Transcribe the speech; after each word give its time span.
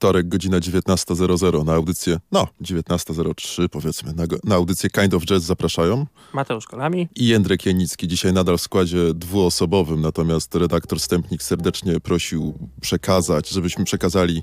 wtorek, 0.00 0.28
godzina 0.28 0.60
19.00 0.60 1.64
na 1.64 1.72
audycję, 1.72 2.18
no 2.32 2.46
19.03 2.62 3.68
powiedzmy, 3.68 4.12
na, 4.12 4.24
na 4.44 4.54
audycję 4.54 4.90
Kind 4.90 5.14
of 5.14 5.24
Jazz 5.24 5.42
zapraszają. 5.42 6.06
Mateusz 6.32 6.66
Kolami. 6.66 7.08
I 7.16 7.26
Jędrek 7.26 7.66
Janicki, 7.66 8.08
dzisiaj 8.08 8.32
nadal 8.32 8.58
w 8.58 8.60
składzie 8.60 9.14
dwuosobowym, 9.14 10.00
natomiast 10.00 10.54
redaktor 10.54 11.00
Stępnik 11.00 11.42
serdecznie 11.42 12.00
prosił 12.00 12.54
przekazać, 12.80 13.48
żebyśmy 13.48 13.84
przekazali 13.84 14.42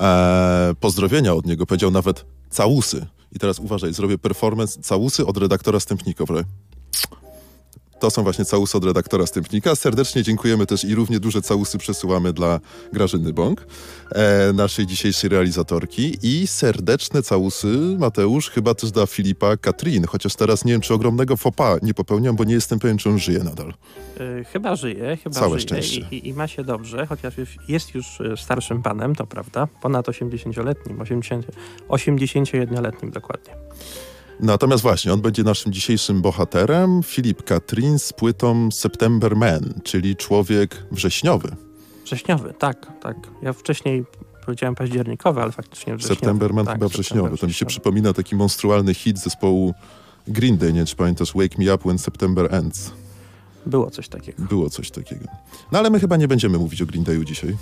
e, 0.00 0.74
pozdrowienia 0.80 1.34
od 1.34 1.46
niego, 1.46 1.66
powiedział 1.66 1.90
nawet 1.90 2.24
całusy. 2.50 3.06
I 3.32 3.38
teraz 3.38 3.58
uważaj, 3.58 3.92
zrobię 3.92 4.18
performance 4.18 4.82
całusy 4.82 5.26
od 5.26 5.36
redaktora 5.36 5.80
Stępnika. 5.80 6.24
To 8.00 8.10
są 8.10 8.22
właśnie 8.22 8.44
całusy 8.44 8.78
od 8.78 8.84
redaktora 8.84 9.26
Stępnika. 9.26 9.76
Serdecznie 9.76 10.22
dziękujemy 10.22 10.66
też 10.66 10.84
i 10.84 10.94
równie 10.94 11.20
duże 11.20 11.42
całusy 11.42 11.78
przesyłamy 11.78 12.32
dla 12.32 12.60
Grażyny 12.92 13.32
Bąk, 13.32 13.66
e, 14.12 14.52
naszej 14.52 14.86
dzisiejszej 14.86 15.30
realizatorki. 15.30 16.18
I 16.22 16.46
serdeczne 16.46 17.22
całusy, 17.22 17.96
Mateusz, 17.98 18.50
chyba 18.50 18.74
też 18.74 18.90
dla 18.90 19.06
Filipa 19.06 19.56
Katrin, 19.56 20.04
chociaż 20.06 20.36
teraz 20.36 20.64
nie 20.64 20.72
wiem, 20.72 20.80
czy 20.80 20.94
ogromnego 20.94 21.36
fopa 21.36 21.76
nie 21.82 21.94
popełniam, 21.94 22.36
bo 22.36 22.44
nie 22.44 22.54
jestem 22.54 22.78
pewien, 22.78 22.98
czy 22.98 23.08
on 23.08 23.18
żyje 23.18 23.38
nadal. 23.38 23.74
Yy, 24.20 24.44
chyba 24.44 24.76
żyje, 24.76 25.18
chyba 25.22 25.40
Całe 25.40 25.50
żyje 25.50 25.60
szczęście. 25.60 26.00
I, 26.10 26.28
i, 26.28 26.34
ma 26.34 26.48
się 26.48 26.64
dobrze, 26.64 27.06
chociaż 27.06 27.38
już, 27.38 27.56
jest 27.68 27.94
już 27.94 28.20
e, 28.20 28.36
starszym 28.36 28.82
panem, 28.82 29.14
to 29.14 29.26
prawda, 29.26 29.68
ponad 29.82 30.06
80-letnim, 30.06 31.00
80, 31.00 31.46
81-letnim 31.88 33.10
dokładnie. 33.10 33.54
Natomiast 34.42 34.82
właśnie, 34.82 35.12
on 35.12 35.20
będzie 35.20 35.42
naszym 35.42 35.72
dzisiejszym 35.72 36.22
bohaterem. 36.22 37.02
Filip 37.02 37.42
Katrin 37.42 37.98
z 37.98 38.12
płytą 38.12 38.70
September 38.70 39.36
Man, 39.36 39.74
czyli 39.84 40.16
człowiek 40.16 40.86
wrześniowy. 40.92 41.56
Wrześniowy, 42.04 42.54
tak, 42.58 42.92
tak. 43.00 43.16
Ja 43.42 43.52
wcześniej 43.52 44.04
powiedziałem 44.46 44.74
październikowy, 44.74 45.42
ale 45.42 45.52
faktycznie 45.52 45.96
wrześniowy. 45.96 46.20
September 46.20 46.54
Man 46.54 46.64
tak, 46.66 46.74
chyba 46.74 46.88
wrześniowy. 46.88 47.38
To 47.38 47.46
mi 47.46 47.52
się 47.52 47.66
przypomina 47.66 48.12
taki 48.12 48.36
monstrualny 48.36 48.94
hit 48.94 49.18
zespołu 49.18 49.74
Green 50.28 50.58
Day, 50.58 50.72
nie 50.72 50.78
wiem, 50.78 50.86
czy 50.86 50.96
pamiętasz, 50.96 51.32
Wake 51.34 51.58
Me 51.58 51.74
Up 51.74 51.84
When 51.84 51.98
September 51.98 52.54
Ends. 52.54 52.90
Było 53.66 53.90
coś 53.90 54.08
takiego. 54.08 54.42
Było 54.42 54.70
coś 54.70 54.90
takiego. 54.90 55.24
No 55.72 55.78
ale 55.78 55.90
my 55.90 56.00
chyba 56.00 56.16
nie 56.16 56.28
będziemy 56.28 56.58
mówić 56.58 56.82
o 56.82 56.86
Green 56.86 57.04
Dayu 57.04 57.24
dzisiaj. 57.24 57.56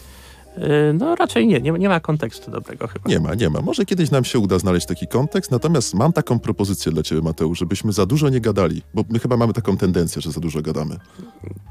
No 0.94 1.14
raczej 1.14 1.46
nie, 1.46 1.60
nie, 1.60 1.72
nie, 1.72 1.88
ma 1.88 2.00
kontekstu 2.00 2.50
dobrego 2.50 2.86
chyba. 2.86 3.10
Nie 3.10 3.20
ma, 3.20 3.34
nie 3.34 3.50
ma. 3.50 3.60
Może 3.60 3.84
kiedyś 3.84 4.10
nam 4.10 4.24
się 4.24 4.38
uda 4.38 4.58
znaleźć 4.58 4.86
taki 4.86 5.06
kontekst, 5.06 5.50
natomiast 5.50 5.94
mam 5.94 6.12
taką 6.12 6.38
propozycję 6.38 6.92
dla 6.92 7.02
ciebie, 7.02 7.22
Mateusz, 7.22 7.58
żebyśmy 7.58 7.92
za 7.92 8.06
dużo 8.06 8.28
nie 8.28 8.40
gadali, 8.40 8.82
bo 8.94 9.04
my 9.10 9.18
chyba 9.18 9.36
mamy 9.36 9.52
taką 9.52 9.76
tendencję, 9.76 10.22
że 10.22 10.32
za 10.32 10.40
dużo 10.40 10.62
gadamy. 10.62 10.96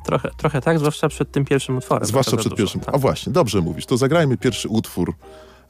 Trochę, 0.06 0.30
trochę 0.38 0.62
tak, 0.62 0.80
zwłaszcza 0.80 1.10
przed 1.10 1.32
tym 1.32 1.46
pierwszym 1.46 1.78
utworem. 1.78 2.08
Zwłaszcza 2.08 2.38
przed 2.38 2.56
pierwszym. 2.56 2.82
Tak. 2.82 2.96
A 2.96 2.98
właśnie, 2.98 3.34
dobrze 3.34 3.62
mówisz. 3.62 3.86
To 3.86 3.98
zagrajmy 3.98 4.38
pierwszy 4.38 4.70
utwór 4.70 5.14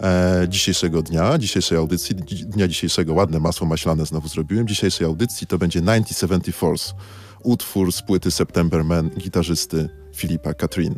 e, 0.02 0.46
dzisiejszego 0.50 1.02
dnia, 1.02 1.38
dzisiejszej 1.38 1.78
audycji, 1.78 2.16
dnia 2.46 2.68
dzisiejszego. 2.68 3.14
Ładne 3.14 3.40
masło 3.40 3.68
maślane 3.68 4.06
znowu 4.06 4.28
zrobiłem. 4.28 4.68
Dzisiejszej 4.68 5.08
audycji 5.08 5.48
to 5.48 5.58
będzie 5.58 5.80
1974, 5.80 7.02
utwór 7.44 7.92
z 7.92 8.02
płyty 8.02 8.32
September 8.32 8.84
Man 8.84 9.10
gitarzysty 9.10 9.90
Filipa 10.16 10.54
Katrin. 10.54 10.96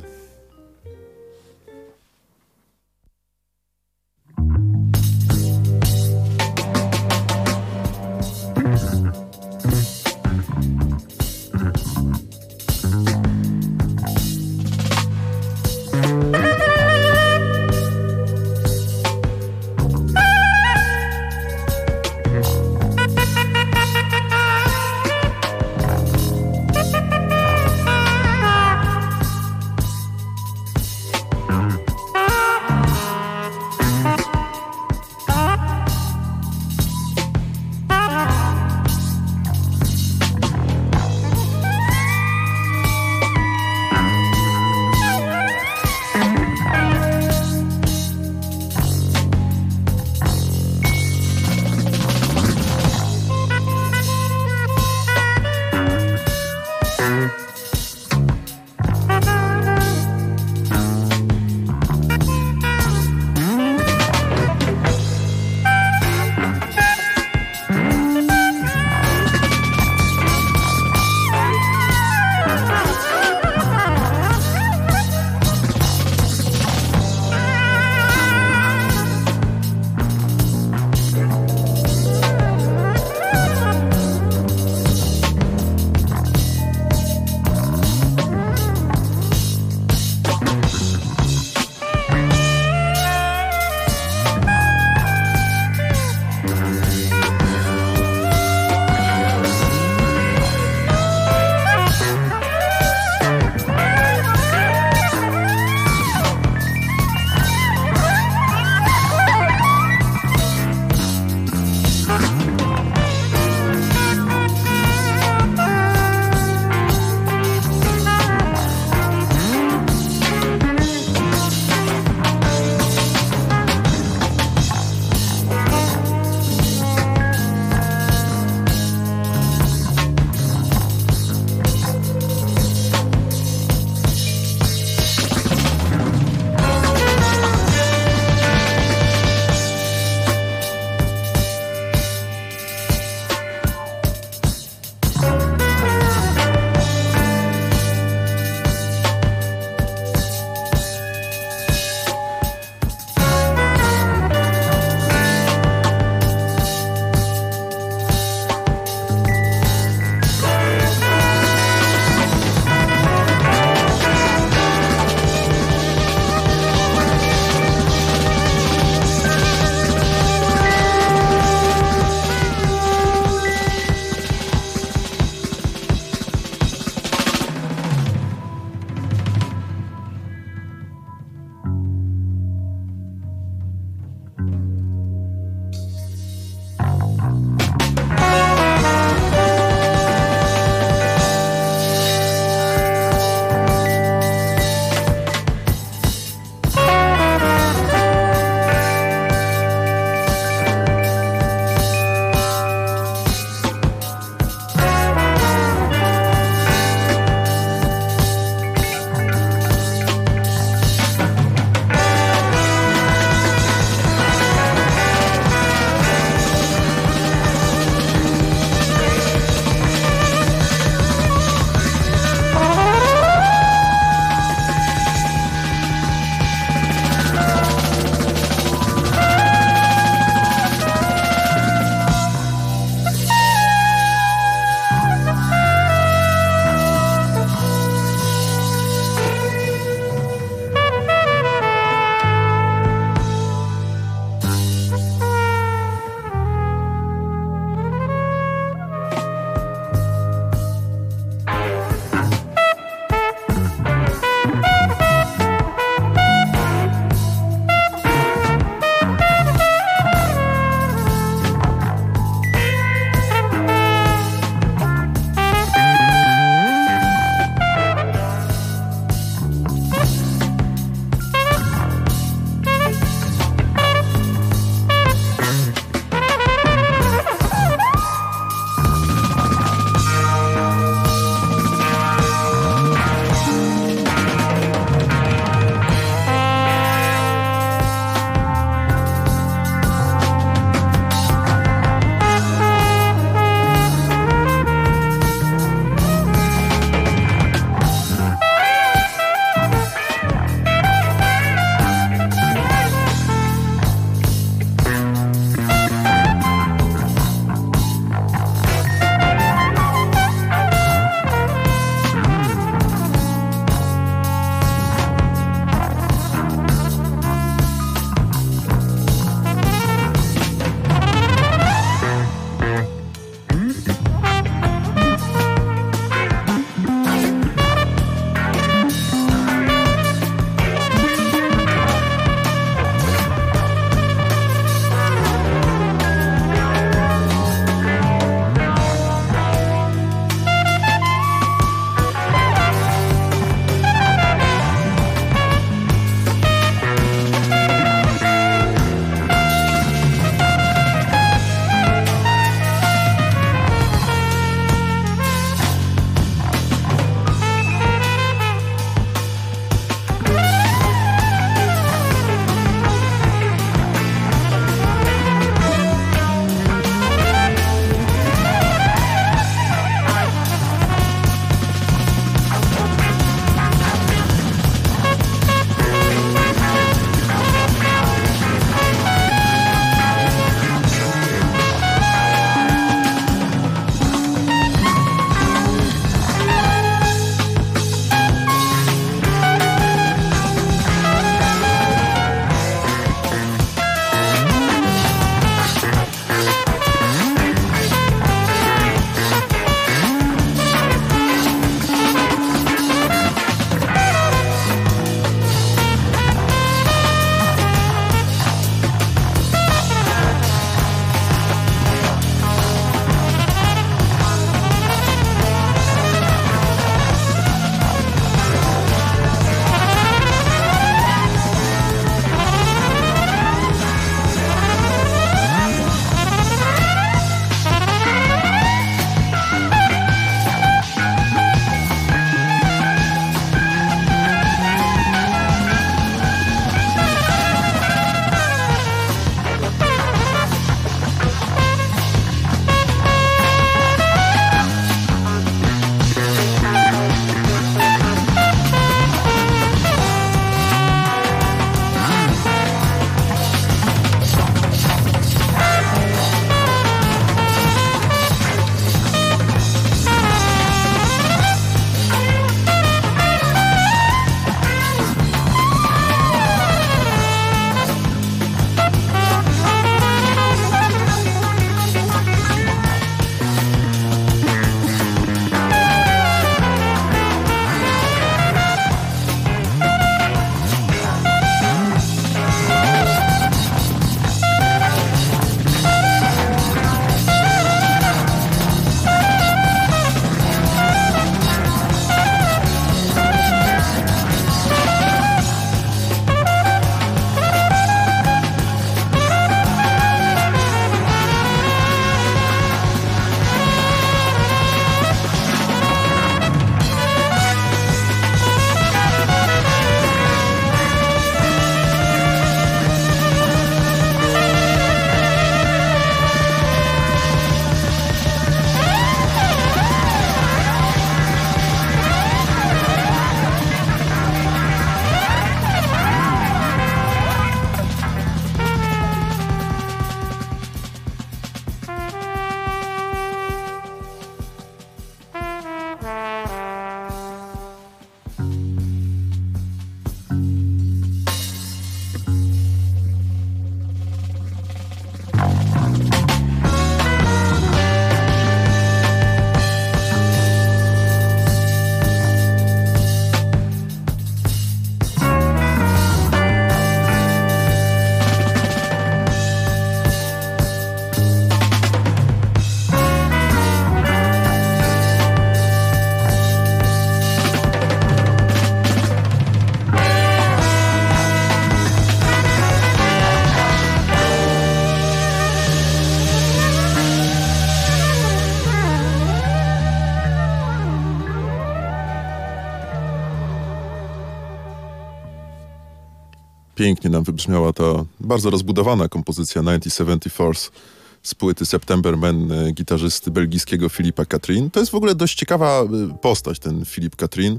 Pięknie 587.00 587.10
nam 587.10 587.24
wybrzmiała 587.24 587.74
ta 587.74 587.84
bardzo 588.20 588.50
rozbudowana 588.50 589.08
kompozycja 589.08 589.62
1974 589.62 590.76
z 591.24 591.36
płyty 591.36 591.66
September 591.66 592.18
Man 592.18 592.52
e, 592.52 592.72
gitarzysty 592.72 593.32
belgijskiego 593.32 593.90
Filipa 593.90 594.26
Katrin. 594.26 594.72
To 594.72 594.80
jest 594.80 594.92
w 594.92 594.96
ogóle 594.96 595.16
dość 595.16 595.36
ciekawa 595.36 595.82
e, 595.82 596.18
postać, 596.22 596.60
ten 596.60 596.86
Filip 596.86 597.16
Katrin. 597.16 597.58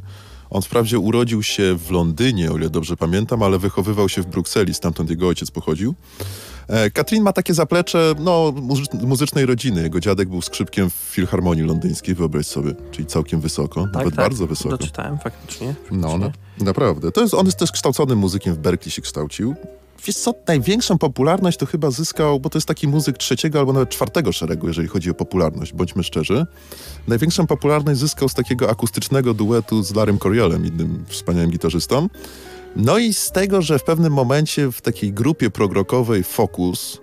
On 0.50 0.62
wprawdzie 0.62 0.98
urodził 0.98 1.42
się 1.42 1.74
w 1.74 1.90
Londynie, 1.90 2.52
o 2.52 2.56
ile 2.56 2.70
dobrze 2.70 2.96
pamiętam, 2.96 3.42
ale 3.42 3.58
wychowywał 3.58 4.08
się 4.08 4.22
w 4.22 4.26
Brukseli, 4.26 4.74
stamtąd 4.74 5.10
jego 5.10 5.28
ojciec 5.28 5.50
pochodził. 5.50 5.94
E, 6.70 6.90
Katrin 6.90 7.22
ma 7.22 7.32
takie 7.32 7.54
zaplecze 7.54 8.14
no, 8.18 8.54
muzycznej 9.02 9.46
rodziny. 9.46 9.82
Jego 9.82 10.00
dziadek 10.00 10.28
był 10.28 10.42
skrzypkiem 10.42 10.90
w 10.90 10.94
Filharmonii 10.94 11.64
Londyńskiej, 11.64 12.14
wyobraź 12.14 12.46
sobie, 12.46 12.74
czyli 12.90 13.06
całkiem 13.06 13.40
wysoko, 13.40 13.82
tak, 13.82 13.92
nawet 13.92 14.14
tak, 14.14 14.24
bardzo 14.24 14.46
wysoko. 14.46 14.76
Doczytałem 14.76 15.18
faktycznie. 15.18 15.66
faktycznie. 15.66 15.98
No, 15.98 16.18
no, 16.18 16.30
naprawdę. 16.58 17.12
To 17.12 17.20
jest, 17.20 17.34
on 17.34 17.46
jest 17.46 17.58
też 17.58 17.72
kształconym 17.72 18.18
muzykiem, 18.18 18.54
w 18.54 18.58
Berkeley 18.58 18.90
się 18.90 19.02
kształcił. 19.02 19.54
Wiesz 20.06 20.16
co, 20.16 20.34
największą 20.48 20.98
popularność 20.98 21.58
to 21.58 21.66
chyba 21.66 21.90
zyskał, 21.90 22.40
bo 22.40 22.50
to 22.50 22.58
jest 22.58 22.68
taki 22.68 22.88
muzyk 22.88 23.18
trzeciego 23.18 23.58
albo 23.58 23.72
nawet 23.72 23.88
czwartego 23.88 24.32
szeregu, 24.32 24.68
jeżeli 24.68 24.88
chodzi 24.88 25.10
o 25.10 25.14
popularność, 25.14 25.72
bądźmy 25.72 26.02
szczerzy. 26.02 26.46
Największą 27.08 27.46
popularność 27.46 28.00
zyskał 28.00 28.28
z 28.28 28.34
takiego 28.34 28.70
akustycznego 28.70 29.34
duetu 29.34 29.82
z 29.82 29.94
Larym 29.94 30.18
Coriolem, 30.18 30.66
innym 30.66 31.04
wspaniałym 31.08 31.50
gitarzystą. 31.50 32.08
No 32.76 32.98
i 32.98 33.14
z 33.14 33.32
tego, 33.32 33.62
że 33.62 33.78
w 33.78 33.84
pewnym 33.84 34.12
momencie 34.12 34.72
w 34.72 34.80
takiej 34.80 35.12
grupie 35.12 35.50
progrokowej 35.50 36.24
Focus, 36.24 37.00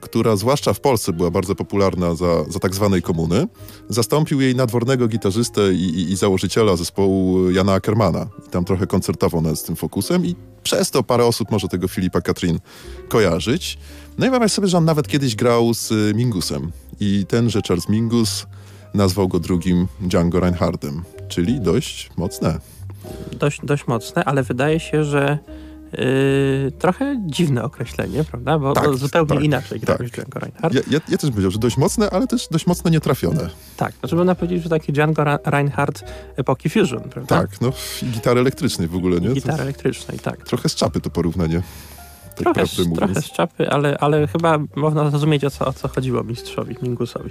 która 0.00 0.36
zwłaszcza 0.36 0.72
w 0.72 0.80
Polsce 0.80 1.12
była 1.12 1.30
bardzo 1.30 1.54
popularna 1.54 2.14
za, 2.14 2.44
za 2.48 2.58
tak 2.58 2.74
zwanej 2.74 3.02
komuny, 3.02 3.46
zastąpił 3.88 4.40
jej 4.40 4.54
nadwornego 4.54 5.08
gitarzystę 5.08 5.72
i, 5.72 5.84
i, 5.84 6.12
i 6.12 6.16
założyciela 6.16 6.76
zespołu 6.76 7.50
Jana 7.50 7.72
Ackermana. 7.72 8.26
I 8.46 8.50
tam 8.50 8.64
trochę 8.64 8.86
koncertował 8.86 9.56
z 9.56 9.62
tym 9.62 9.76
Focusem 9.76 10.26
i 10.26 10.36
przez 10.62 10.90
to 10.90 11.02
parę 11.02 11.24
osób 11.24 11.50
może 11.50 11.68
tego 11.68 11.88
Filipa 11.88 12.20
Katrin 12.20 12.58
kojarzyć. 13.08 13.78
No 14.18 14.26
i 14.26 14.30
wyobraź 14.30 14.52
sobie, 14.52 14.68
że 14.68 14.78
on 14.78 14.84
nawet 14.84 15.08
kiedyś 15.08 15.36
grał 15.36 15.74
z 15.74 16.16
Mingusem 16.16 16.72
i 17.00 17.26
tenże 17.28 17.60
Charles 17.68 17.88
Mingus 17.88 18.46
nazwał 18.94 19.28
go 19.28 19.40
drugim 19.40 19.86
Django 20.00 20.40
Reinhardtem, 20.40 21.02
czyli 21.28 21.60
dość 21.60 22.10
mocne 22.16 22.79
dość, 23.32 23.60
dość 23.62 23.86
mocne, 23.86 24.24
ale 24.24 24.42
wydaje 24.42 24.80
się, 24.80 25.04
że 25.04 25.38
Yy, 25.98 26.72
trochę 26.78 27.16
dziwne 27.26 27.62
określenie, 27.62 28.24
prawda? 28.24 28.58
Bo, 28.58 28.72
tak, 28.72 28.84
bo 28.84 28.94
zupełnie 28.94 29.28
tak, 29.28 29.44
inaczej 29.44 29.80
tak. 29.80 30.00
niż 30.00 30.10
Django 30.10 30.38
Reinhardt. 30.38 30.74
Ja, 30.74 30.80
ja, 30.90 31.00
ja, 31.08 31.18
też 31.18 31.30
powiedział, 31.30 31.50
że 31.50 31.58
dość 31.58 31.76
mocne, 31.76 32.10
ale 32.10 32.26
też 32.26 32.48
dość 32.48 32.66
mocno 32.66 32.90
nietrafione. 32.90 33.50
Tak, 33.76 33.92
znaczy 34.00 34.16
można 34.16 34.34
powiedzieć, 34.34 34.62
że 34.62 34.68
taki 34.68 34.92
Django 34.92 35.24
Reinhardt 35.44 36.04
epoki 36.36 36.70
Fusion, 36.70 37.00
prawda? 37.00 37.40
Tak, 37.40 37.60
no 37.60 37.72
i 38.02 38.06
gitary 38.06 38.40
elektrycznej 38.40 38.88
w 38.88 38.94
ogóle, 38.96 39.20
nie? 39.20 39.28
Gitary 39.28 39.62
elektrycznej, 39.62 40.18
tak. 40.18 40.44
Trochę 40.44 40.68
z 40.68 40.74
czapy 40.74 41.00
to 41.00 41.10
porównanie 41.10 41.62
tak 42.44 42.54
trochę, 42.54 42.94
trochę 42.94 43.22
z 43.22 43.32
czapy, 43.32 43.70
ale, 43.70 43.98
ale 43.98 44.26
chyba 44.26 44.58
można 44.76 45.10
zrozumieć, 45.10 45.44
o 45.44 45.50
co, 45.50 45.66
o 45.66 45.72
co 45.72 45.88
chodziło 45.88 46.24
mistrzowi 46.24 46.76
Mingusowi. 46.82 47.30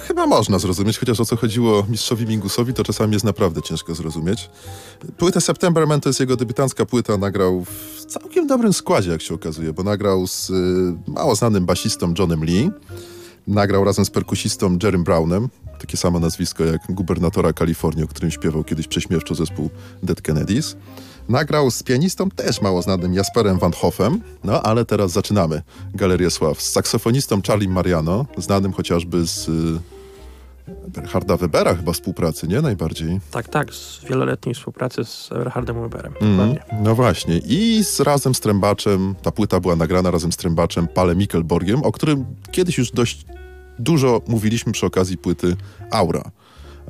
Chyba 0.00 0.26
można 0.26 0.58
zrozumieć, 0.58 0.98
chociaż 0.98 1.20
o 1.20 1.24
co 1.24 1.36
chodziło 1.36 1.86
mistrzowi 1.88 2.26
Mingusowi, 2.26 2.74
to 2.74 2.84
czasami 2.84 3.12
jest 3.12 3.24
naprawdę 3.24 3.62
ciężko 3.62 3.94
zrozumieć. 3.94 4.50
Płytę 5.18 5.40
September 5.40 5.86
Man 5.86 6.00
to 6.00 6.08
jest 6.08 6.20
jego 6.20 6.36
debiutancka 6.36 6.86
płyta, 6.86 7.16
nagrał 7.16 7.64
w 7.64 8.04
całkiem 8.04 8.46
dobrym 8.46 8.72
składzie, 8.72 9.10
jak 9.10 9.22
się 9.22 9.34
okazuje, 9.34 9.72
bo 9.72 9.82
nagrał 9.82 10.26
z 10.26 10.50
y, 10.50 10.54
mało 11.06 11.34
znanym 11.34 11.66
basistą 11.66 12.14
Johnem 12.18 12.44
Lee, 12.44 12.70
nagrał 13.46 13.84
razem 13.84 14.04
z 14.04 14.10
perkusistą 14.10 14.78
Jerrym 14.82 15.04
Brownem, 15.04 15.48
takie 15.78 15.96
samo 15.96 16.20
nazwisko 16.20 16.64
jak 16.64 16.80
gubernatora 16.88 17.52
Kalifornii, 17.52 18.04
o 18.04 18.08
którym 18.08 18.30
śpiewał 18.30 18.64
kiedyś 18.64 18.88
prześmiewczo 18.88 19.34
zespół 19.34 19.70
Dead 20.02 20.22
Kennedys. 20.22 20.76
Nagrał 21.28 21.70
z 21.70 21.82
pianistą 21.82 22.30
też 22.30 22.60
mało 22.60 22.82
znanym 22.82 23.14
Jasperem 23.14 23.58
Van 23.58 23.72
Hoffem, 23.72 24.20
no 24.44 24.62
ale 24.62 24.84
teraz 24.84 25.12
zaczynamy 25.12 25.62
Galerię 25.94 26.30
Sław. 26.30 26.62
Z 26.62 26.72
saksofonistą 26.72 27.42
Charlie 27.46 27.68
Mariano, 27.68 28.26
znanym 28.36 28.72
chociażby 28.72 29.26
z 29.26 29.48
y, 29.48 31.02
Harda 31.08 31.36
Webera 31.36 31.74
chyba 31.74 31.92
współpracy, 31.92 32.48
nie? 32.48 32.60
Najbardziej. 32.60 33.20
Tak, 33.30 33.48
tak, 33.48 33.74
z 33.74 34.04
wieloletniej 34.04 34.54
współpracy 34.54 35.04
z 35.04 35.30
Hardem 35.52 35.80
Weberem. 35.80 36.12
Mm, 36.20 36.56
no 36.82 36.94
właśnie. 36.94 37.38
I 37.38 37.84
z, 37.84 38.00
razem 38.00 38.34
z 38.34 38.40
Trębaczem, 38.40 39.14
ta 39.22 39.30
płyta 39.30 39.60
była 39.60 39.76
nagrana 39.76 40.10
razem 40.10 40.32
z 40.32 40.36
Trębaczem, 40.36 40.88
Pale 40.88 41.16
Mikkelborgiem, 41.16 41.82
o 41.82 41.92
którym 41.92 42.24
kiedyś 42.50 42.78
już 42.78 42.90
dość 42.90 43.26
dużo 43.78 44.22
mówiliśmy 44.26 44.72
przy 44.72 44.86
okazji 44.86 45.18
płyty 45.18 45.56
Aura. 45.90 46.30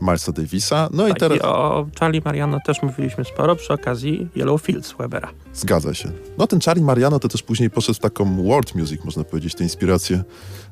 Milesa 0.00 0.32
Davisa. 0.32 0.88
No 0.92 1.08
tak, 1.08 1.16
i 1.16 1.20
teraz... 1.20 1.38
I 1.38 1.42
o 1.42 1.86
Charlie 2.00 2.22
Mariano 2.24 2.58
też 2.66 2.82
mówiliśmy 2.82 3.24
sporo 3.24 3.56
przy 3.56 3.72
okazji 3.72 4.28
Yellow 4.36 4.62
Fields 4.62 4.94
Webera. 4.98 5.30
Zgadza 5.54 5.94
się. 5.94 6.12
No 6.38 6.46
ten 6.46 6.60
Charlie 6.60 6.84
Mariano 6.84 7.18
to 7.18 7.28
też 7.28 7.42
później 7.42 7.70
poszedł 7.70 7.96
w 7.96 8.00
taką 8.00 8.42
world 8.42 8.74
music, 8.74 9.04
można 9.04 9.24
powiedzieć, 9.24 9.54
te 9.54 9.64
inspiracje 9.64 10.22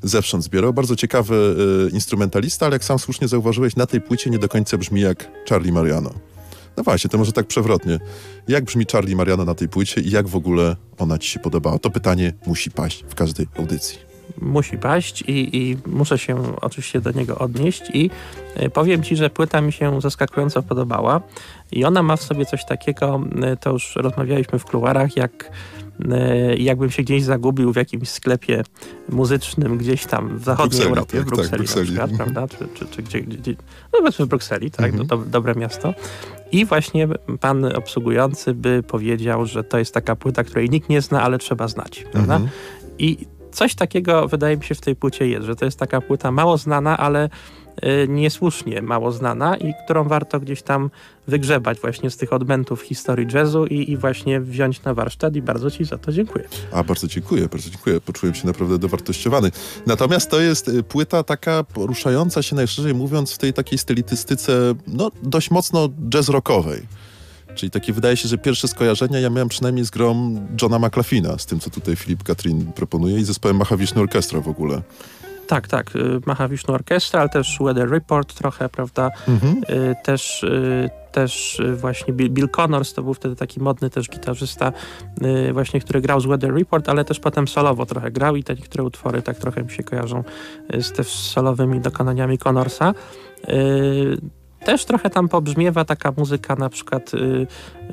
zewsząd 0.02 0.44
zbierał. 0.44 0.72
Bardzo 0.72 0.96
ciekawy 0.96 1.56
y, 1.88 1.94
instrumentalista, 1.94 2.66
ale 2.66 2.74
jak 2.74 2.84
sam 2.84 2.98
słusznie 2.98 3.28
zauważyłeś, 3.28 3.76
na 3.76 3.86
tej 3.86 4.00
płycie 4.00 4.30
nie 4.30 4.38
do 4.38 4.48
końca 4.48 4.78
brzmi 4.78 5.00
jak 5.00 5.28
Charlie 5.48 5.72
Mariano. 5.72 6.10
No 6.76 6.82
właśnie, 6.82 7.10
to 7.10 7.18
może 7.18 7.32
tak 7.32 7.46
przewrotnie. 7.46 7.98
Jak 8.48 8.64
brzmi 8.64 8.84
Charlie 8.92 9.16
Mariano 9.16 9.44
na 9.44 9.54
tej 9.54 9.68
płycie 9.68 10.00
i 10.00 10.10
jak 10.10 10.28
w 10.28 10.36
ogóle 10.36 10.76
ona 10.98 11.18
ci 11.18 11.30
się 11.30 11.40
podobała? 11.40 11.78
To 11.78 11.90
pytanie 11.90 12.32
musi 12.46 12.70
paść 12.70 13.04
w 13.08 13.14
każdej 13.14 13.46
audycji 13.58 14.05
musi 14.40 14.78
paść 14.78 15.22
i, 15.22 15.56
i, 15.56 15.76
muszę 15.86 16.18
się 16.18 16.56
oczywiście 16.60 17.00
do 17.00 17.12
niego 17.12 17.38
odnieść 17.38 17.82
i 17.94 18.10
e, 18.54 18.70
powiem 18.70 19.02
Ci, 19.02 19.16
że 19.16 19.30
płyta 19.30 19.60
mi 19.60 19.72
się 19.72 20.00
zaskakująco 20.00 20.62
podobała 20.62 21.20
i 21.72 21.84
ona 21.84 22.02
ma 22.02 22.16
w 22.16 22.22
sobie 22.22 22.46
coś 22.46 22.64
takiego, 22.64 23.20
e, 23.42 23.56
to 23.56 23.72
już 23.72 23.96
rozmawialiśmy 23.96 24.58
w 24.58 24.64
kuluarach, 24.64 25.16
jak 25.16 25.50
e, 26.10 26.56
jakbym 26.56 26.90
się 26.90 27.02
gdzieś 27.02 27.22
zagubił 27.22 27.72
w 27.72 27.76
jakimś 27.76 28.08
sklepie 28.08 28.62
muzycznym 29.08 29.78
gdzieś 29.78 30.06
tam 30.06 30.38
w 30.38 30.44
zachodniej 30.44 30.70
Brukseli, 30.70 30.88
Europie, 30.88 31.18
tak, 31.18 31.26
w 31.26 31.28
Brukseli, 31.28 31.50
tak, 31.50 31.58
Brukseli. 31.58 31.94
na 31.94 32.06
przykład, 32.06 32.16
prawda? 32.16 32.56
Czy, 32.58 32.68
czy, 32.74 32.86
czy 32.86 33.02
gdzie, 33.02 33.20
gdzie, 33.20 33.54
no 33.92 33.98
powiedzmy 33.98 34.24
w 34.24 34.28
Brukseli, 34.28 34.70
tak, 34.70 34.86
mhm. 34.86 35.08
to, 35.08 35.16
to 35.16 35.24
dobre 35.24 35.54
miasto. 35.54 35.94
I 36.52 36.64
właśnie 36.64 37.08
pan 37.40 37.64
obsługujący 37.64 38.54
by 38.54 38.82
powiedział, 38.82 39.46
że 39.46 39.64
to 39.64 39.78
jest 39.78 39.94
taka 39.94 40.16
płyta, 40.16 40.44
której 40.44 40.70
nikt 40.70 40.88
nie 40.88 41.00
zna, 41.00 41.22
ale 41.22 41.38
trzeba 41.38 41.68
znać, 41.68 42.04
prawda? 42.12 42.36
Mhm. 42.36 42.50
I 42.98 43.26
coś 43.56 43.74
takiego 43.74 44.28
wydaje 44.28 44.56
mi 44.56 44.64
się 44.64 44.74
w 44.74 44.80
tej 44.80 44.96
płycie 44.96 45.28
jest, 45.28 45.46
że 45.46 45.56
to 45.56 45.64
jest 45.64 45.78
taka 45.78 46.00
płyta 46.00 46.30
mało 46.30 46.58
znana, 46.58 46.96
ale 46.96 47.28
y, 47.84 48.08
niesłusznie 48.08 48.82
mało 48.82 49.12
znana 49.12 49.56
i 49.56 49.74
którą 49.84 50.04
warto 50.04 50.40
gdzieś 50.40 50.62
tam 50.62 50.90
wygrzebać 51.28 51.80
właśnie 51.80 52.10
z 52.10 52.16
tych 52.16 52.32
odmętów 52.32 52.82
historii 52.82 53.26
jazzu 53.34 53.66
i, 53.66 53.90
i, 53.90 53.96
właśnie 53.96 54.40
wziąć 54.40 54.82
na 54.82 54.94
warsztat 54.94 55.36
i 55.36 55.42
bardzo 55.42 55.70
Ci 55.70 55.84
za 55.84 55.98
to 55.98 56.12
dziękuję. 56.12 56.48
A, 56.72 56.84
bardzo 56.84 57.06
dziękuję, 57.06 57.48
bardzo 57.48 57.70
dziękuję. 57.70 58.00
Poczułem 58.00 58.34
się 58.34 58.46
naprawdę 58.46 58.78
dowartościowany. 58.78 59.50
Natomiast 59.86 60.30
to 60.30 60.40
jest 60.40 60.68
y, 60.68 60.82
płyta 60.82 61.22
taka 61.22 61.64
poruszająca 61.64 62.42
się 62.42 62.56
najszerzej 62.56 62.94
mówiąc 62.94 63.34
w 63.34 63.38
tej 63.38 63.52
takiej 63.52 63.78
stylistyce 63.78 64.74
no, 64.86 65.10
dość 65.22 65.50
mocno 65.50 65.88
jazz 66.08 66.28
rockowej. 66.28 66.82
Czyli 67.56 67.70
takie 67.70 67.92
wydaje 67.92 68.16
się, 68.16 68.28
że 68.28 68.38
pierwsze 68.38 68.68
skojarzenia 68.68 69.20
ja 69.20 69.30
miałem 69.30 69.48
przynajmniej 69.48 69.84
z 69.84 69.90
grą 69.90 70.36
Johna 70.62 70.78
McLaughlina, 70.78 71.38
z 71.38 71.46
tym, 71.46 71.60
co 71.60 71.70
tutaj 71.70 71.96
Filip 71.96 72.22
Katrin 72.22 72.72
proponuje 72.72 73.18
i 73.18 73.24
zespołem 73.24 73.56
Mahavishnu 73.56 74.02
Orchestra 74.02 74.40
w 74.40 74.48
ogóle. 74.48 74.82
Tak, 75.46 75.68
tak. 75.68 75.96
Y, 75.96 76.20
Mahavishnu 76.26 76.74
Orchestra, 76.74 77.20
ale 77.20 77.28
też 77.28 77.58
Weather 77.60 77.90
Report 77.90 78.34
trochę, 78.34 78.68
prawda? 78.68 79.10
Mhm. 79.28 79.62
Y, 79.70 79.94
też, 80.04 80.42
y, 80.42 80.90
też 81.12 81.62
właśnie 81.74 82.12
Bill 82.12 82.48
Connors, 82.48 82.94
to 82.94 83.02
był 83.02 83.14
wtedy 83.14 83.36
taki 83.36 83.60
modny 83.60 83.90
też 83.90 84.08
gitarzysta, 84.10 84.72
właśnie, 85.52 85.80
który 85.80 86.00
grał 86.00 86.20
z 86.20 86.26
Weather 86.26 86.54
Report, 86.54 86.88
ale 86.88 87.04
też 87.04 87.20
potem 87.20 87.48
solowo 87.48 87.86
trochę 87.86 88.10
grał 88.10 88.36
i 88.36 88.44
te 88.44 88.54
niektóre 88.54 88.84
utwory 88.84 89.22
tak 89.22 89.38
trochę 89.38 89.62
mi 89.62 89.70
się 89.70 89.82
kojarzą 89.82 90.24
z 90.80 90.92
też 90.92 91.08
solowymi 91.08 91.80
dokonaniami 91.80 92.38
Connorsa 92.38 92.94
też 94.66 94.84
trochę 94.84 95.10
tam 95.10 95.28
pobrzmiewa 95.28 95.84
taka 95.84 96.12
muzyka, 96.16 96.56
na 96.56 96.68
przykład 96.68 97.14
y, 97.14 97.46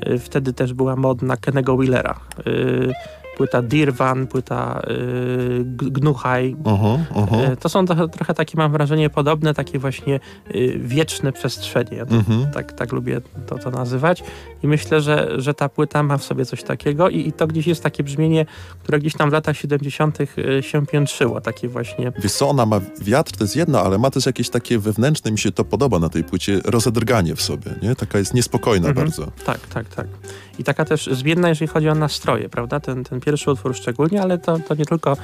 y, 0.08 0.18
wtedy 0.18 0.52
też 0.52 0.72
była 0.72 0.96
modna 0.96 1.36
Kennego 1.36 1.76
Willera. 1.76 2.20
Y, 2.46 2.92
płyta 3.36 3.62
Dirwan, 3.62 4.26
płyta 4.26 4.82
y, 4.90 5.64
Gnuchaj. 5.64 6.56
Uh 6.64 6.64
-huh, 6.64 6.98
uh 7.14 7.30
-huh. 7.30 7.56
To 7.56 7.68
są 7.68 7.86
trochę, 7.86 8.08
trochę, 8.08 8.34
takie, 8.34 8.58
mam 8.58 8.72
wrażenie, 8.72 9.10
podobne, 9.10 9.54
takie 9.54 9.78
właśnie 9.78 10.20
y, 10.54 10.78
wieczne 10.78 11.32
przestrzenie. 11.32 12.04
Uh 12.04 12.12
mhm. 12.12 12.40
-huh. 12.40 12.50
tak, 12.50 12.72
tak 12.72 12.92
lubię 12.92 13.20
to, 13.46 13.58
to 13.58 13.70
nazywać. 13.70 14.24
I 14.62 14.68
myślę, 14.68 15.00
że, 15.00 15.40
że 15.40 15.54
ta 15.54 15.68
płyta 15.68 16.02
ma 16.02 16.18
w 16.18 16.24
sobie 16.24 16.46
coś 16.46 16.62
takiego 16.62 17.08
i, 17.08 17.28
i 17.28 17.32
to 17.32 17.46
gdzieś 17.46 17.66
jest 17.66 17.82
takie 17.82 18.04
brzmienie, 18.04 18.46
które 18.82 18.98
gdzieś 18.98 19.14
tam 19.14 19.30
w 19.30 19.32
latach 19.32 19.56
70. 19.56 20.18
Y, 20.20 20.62
się 20.62 20.86
piętrzyło. 20.86 21.40
Takie 21.40 21.68
właśnie... 21.68 22.12
Wiesz 22.18 22.32
co, 22.32 22.48
ona 22.48 22.66
ma 22.66 22.80
wiatr, 23.00 23.32
to 23.32 23.44
jest 23.44 23.56
jedno, 23.56 23.80
ale 23.80 23.98
ma 23.98 24.10
też 24.10 24.26
jakieś 24.26 24.50
takie 24.50 24.78
wewnętrzne, 24.78 25.30
mi 25.30 25.38
się 25.38 25.52
to 25.52 25.64
podoba 25.64 25.98
na 25.98 26.08
tej 26.08 26.24
płycie, 26.24 26.60
rozedrganie 26.64 27.34
w 27.34 27.42
sobie, 27.42 27.70
nie? 27.82 27.94
Taka 27.94 28.18
jest 28.18 28.34
niespokojna 28.34 28.88
-huh. 28.88 28.94
bardzo. 28.94 29.26
Tak, 29.44 29.60
tak, 29.60 29.88
tak. 29.88 30.06
I 30.58 30.64
taka 30.64 30.84
też 30.84 31.06
zmienna, 31.06 31.48
jeżeli 31.48 31.66
chodzi 31.66 31.88
o 31.88 31.94
nastroje, 31.94 32.48
prawda? 32.48 32.80
Ten, 32.80 33.04
ten 33.04 33.20
pierwszy 33.20 33.50
utwór 33.50 33.74
szczególnie, 33.76 34.22
ale 34.22 34.38
to, 34.38 34.58
to 34.58 34.74
nie, 34.74 34.84
tylko, 34.84 35.16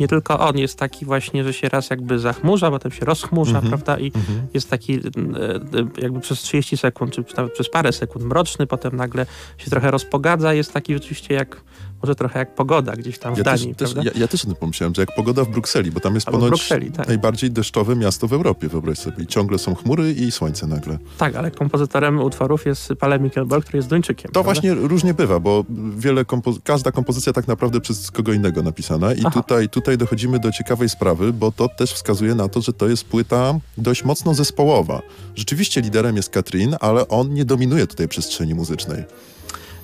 nie 0.00 0.08
tylko 0.08 0.38
on 0.38 0.58
jest 0.58 0.78
taki 0.78 1.04
właśnie, 1.04 1.44
że 1.44 1.52
się 1.52 1.68
raz 1.68 1.90
jakby 1.90 2.18
zachmurza, 2.18 2.70
potem 2.70 2.92
się 2.92 3.04
rozchmurza, 3.04 3.58
mm 3.58 3.64
-hmm. 3.64 3.68
prawda? 3.68 3.98
I 3.98 4.12
mm 4.14 4.26
-hmm. 4.26 4.40
jest 4.54 4.70
taki 4.70 4.94
e, 4.94 4.98
e, 4.98 6.02
jakby 6.02 6.20
przez 6.20 6.38
30 6.38 6.76
sekund, 6.76 7.14
czy 7.14 7.36
nawet 7.36 7.52
przez 7.52 7.70
parę 7.70 7.92
sekund 7.92 8.24
mroczny, 8.24 8.66
potem 8.66 8.96
nagle 8.96 9.26
się 9.58 9.70
trochę 9.70 9.90
rozpogadza, 9.90 10.54
jest 10.54 10.72
taki 10.72 10.94
rzeczywiście 10.94 11.34
jak 11.34 11.60
może 12.04 12.14
trochę 12.14 12.38
jak 12.38 12.54
pogoda 12.54 12.92
gdzieś 12.96 13.18
tam 13.18 13.34
w 13.34 13.38
Ja 13.38 13.44
też, 13.44 13.60
Danii, 13.60 13.74
też, 13.74 13.92
prawda? 13.92 14.10
ja, 14.14 14.20
ja 14.20 14.28
też 14.28 14.44
o 14.44 14.46
tym 14.46 14.56
pomyślałem, 14.56 14.94
że 14.94 15.02
jak 15.02 15.14
pogoda 15.14 15.44
w 15.44 15.48
Brukseli, 15.48 15.90
bo 15.90 16.00
tam 16.00 16.14
jest 16.14 16.28
Albo 16.28 16.38
ponoć 16.40 16.68
tak. 16.96 17.08
najbardziej 17.08 17.50
deszczowe 17.50 17.96
miasto 17.96 18.28
w 18.28 18.32
Europie, 18.32 18.68
wyobraź 18.68 18.98
sobie. 18.98 19.24
I 19.24 19.26
ciągle 19.26 19.58
są 19.58 19.74
chmury 19.74 20.12
i 20.12 20.30
słońce 20.30 20.66
nagle. 20.66 20.98
Tak, 21.18 21.36
ale 21.36 21.50
kompozytorem 21.50 22.20
utworów 22.20 22.66
jest 22.66 22.88
Pale 23.00 23.18
Mikkelborg, 23.20 23.64
który 23.64 23.78
jest 23.78 23.88
Duńczykiem. 23.88 24.28
To 24.28 24.32
prawda? 24.32 24.52
właśnie 24.60 24.74
różnie 24.74 25.14
bywa, 25.14 25.40
bo 25.40 25.64
wiele 25.96 26.22
kompo- 26.24 26.58
każda 26.64 26.92
kompozycja 26.92 27.32
tak 27.32 27.48
naprawdę 27.48 27.80
przez 27.80 28.10
kogo 28.10 28.32
innego 28.32 28.62
napisana 28.62 29.14
i 29.14 29.20
Aha. 29.24 29.30
tutaj, 29.42 29.68
tutaj 29.68 29.98
dochodzimy 29.98 30.38
do 30.38 30.52
ciekawej 30.52 30.88
sprawy, 30.88 31.32
bo 31.32 31.52
to 31.52 31.68
też 31.68 31.92
wskazuje 31.92 32.34
na 32.34 32.48
to, 32.48 32.60
że 32.60 32.72
to 32.72 32.88
jest 32.88 33.04
płyta 33.04 33.54
dość 33.78 34.04
mocno 34.04 34.34
zespołowa. 34.34 35.02
Rzeczywiście 35.36 35.80
liderem 35.80 36.16
jest 36.16 36.28
Katrin, 36.30 36.76
ale 36.80 37.08
on 37.08 37.34
nie 37.34 37.44
dominuje 37.44 37.86
tutaj 37.86 38.08
przestrzeni 38.08 38.54
muzycznej. 38.54 39.04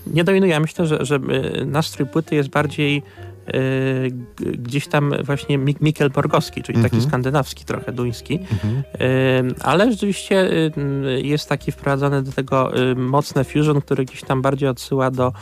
Nie 0.07 0.25
dominuje. 0.25 0.53
Ja 0.53 0.61
myślę, 0.61 0.87
że, 0.87 1.05
że 1.05 1.17
y, 1.61 1.67
nastrój 1.67 2.07
płyty 2.09 2.35
jest 2.35 2.49
bardziej 2.49 3.03
y, 3.55 4.11
gdzieś 4.39 4.87
tam 4.87 5.15
właśnie 5.25 5.59
Mik- 5.59 5.81
Mikkelborgowski, 5.83 6.63
czyli 6.63 6.83
taki 6.83 6.95
Mhm. 6.97 7.11
skandynawski, 7.11 7.65
trochę 7.65 7.93
duński. 7.93 8.35
Y, 8.35 8.99
ale 9.63 9.91
rzeczywiście 9.91 10.51
jest 11.23 11.49
taki 11.49 11.73
wprowadzony 11.73 12.23
do 12.23 12.33
tego 12.33 12.73
mocny 12.97 13.45
fusion, 13.45 13.81
który 13.81 14.05
gdzieś 14.05 14.23
tam 14.23 14.43
bardziej 14.43 14.69
odsyła 14.69 15.11
do 15.11 15.33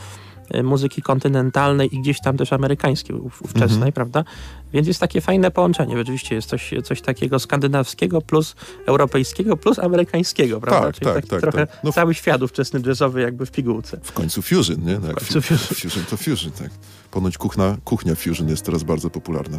muzyki 0.65 1.03
kontynentalnej 1.03 1.95
i 1.95 2.01
gdzieś 2.01 2.21
tam 2.21 2.37
też 2.37 2.53
amerykańskiej 2.53 3.17
ów, 3.17 3.43
ówczesnej, 3.43 3.75
Mhm. 3.75 3.93
prawda? 3.93 4.25
Więc 4.73 4.89
jest 4.89 5.01
takie 5.01 5.21
fajne 5.21 5.51
połączenie. 5.51 5.97
Rzeczywiście 5.97 6.35
jest 6.35 6.49
coś, 6.49 6.71
coś 6.85 7.01
takiego 7.01 7.39
skandynawskiego 7.39 8.21
plus 8.21 8.57
europejskiego 8.87 9.57
plus 9.57 9.79
amerykańskiego, 9.79 10.61
prawda? 10.61 10.87
Tak, 10.87 10.95
Czyli 10.95 11.05
tak, 11.07 11.15
taki 11.15 11.29
tak, 11.29 11.41
trochę 11.41 11.67
tak. 11.67 11.79
No- 11.85 11.93
cały 11.93 12.15
świat 12.15 12.43
ówczesny 12.43 12.81
jazzowy 12.87 13.21
jakby 13.21 13.47
w 13.47 13.51
pigułce. 13.51 14.01
W 14.03 14.13
końcu 14.13 14.43
fusion, 14.43 14.77
nie? 14.85 14.99
No 14.99 15.07
jak 15.07 15.17
końcu 15.17 15.43
fu- 15.43 15.57
fusion. 15.57 15.77
fusion 15.77 16.05
to 16.11 16.17
fusion, 16.17 16.53
tak. 16.53 16.71
Ponoć 17.11 17.39
kuchnia, 17.39 17.77
kuchnia 17.85 18.15
fusion 18.15 18.49
jest 18.49 18.65
teraz 18.65 18.83
bardzo 18.83 19.11
popularna. 19.11 19.59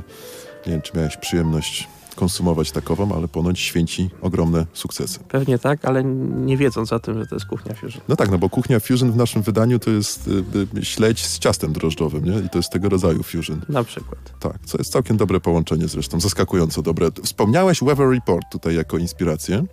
Nie 0.65 0.71
wiem, 0.71 0.81
czy 0.81 0.97
miałeś 0.97 1.17
przyjemność 1.17 1.87
konsumować 2.19 2.71
takową, 2.71 3.15
ale 3.15 3.27
ponoć 3.27 3.59
święci 3.59 4.09
ogromne 4.21 4.65
sukcesy. 4.73 5.19
Pewnie 5.19 5.59
tak, 5.59 5.85
ale 5.85 6.03
nie 6.03 6.57
wiedząc 6.57 6.93
o 6.93 6.99
tym, 6.99 7.19
że 7.19 7.25
to 7.25 7.35
jest 7.35 7.45
kuchnia 7.45 7.73
fusion. 7.73 8.01
No 8.07 8.15
tak, 8.15 8.31
no 8.31 8.37
bo 8.37 8.49
kuchnia 8.49 8.79
fusion 8.79 9.11
w 9.11 9.15
naszym 9.15 9.41
wydaniu 9.41 9.79
to 9.79 9.89
jest 9.89 10.27
y, 10.27 10.79
y, 10.79 10.85
śledź 10.85 11.25
z 11.25 11.39
ciastem 11.39 11.73
drożdżowym, 11.73 12.25
nie? 12.25 12.39
I 12.39 12.49
to 12.49 12.59
jest 12.59 12.69
tego 12.69 12.89
rodzaju 12.89 13.23
fusion. 13.23 13.61
Na 13.69 13.83
przykład. 13.83 14.39
Tak, 14.39 14.59
co 14.65 14.77
jest 14.77 14.91
całkiem 14.91 15.17
dobre 15.17 15.39
połączenie 15.39 15.87
zresztą, 15.87 16.19
zaskakująco 16.19 16.81
dobre. 16.81 17.09
Wspomniałeś 17.23 17.79
Weather 17.83 18.09
Report 18.09 18.45
tutaj 18.51 18.75
jako 18.75 18.97
inspirację. 18.97 19.63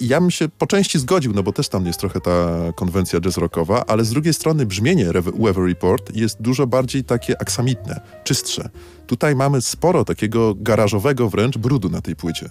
I 0.00 0.08
ja 0.08 0.20
bym 0.20 0.30
się 0.30 0.48
po 0.48 0.66
części 0.66 0.98
zgodził, 0.98 1.32
no 1.32 1.42
bo 1.42 1.52
też 1.52 1.68
tam 1.68 1.86
jest 1.86 2.00
trochę 2.00 2.20
ta 2.20 2.30
konwencja 2.74 3.20
jazz 3.20 3.36
rockowa, 3.36 3.84
ale 3.86 4.04
z 4.04 4.10
drugiej 4.10 4.34
strony 4.34 4.66
brzmienie 4.66 5.06
Weather 5.14 5.64
Report 5.64 6.16
jest 6.16 6.42
dużo 6.42 6.66
bardziej 6.66 7.04
takie 7.04 7.40
aksamitne, 7.40 8.00
czystsze. 8.24 8.68
Tutaj 9.06 9.36
mamy 9.36 9.60
sporo 9.60 10.04
takiego 10.04 10.54
garażowego 10.54 11.28
wręcz 11.28 11.58
brudu 11.58 11.88
na 11.88 12.00
tej 12.00 12.16
płycie. 12.16 12.46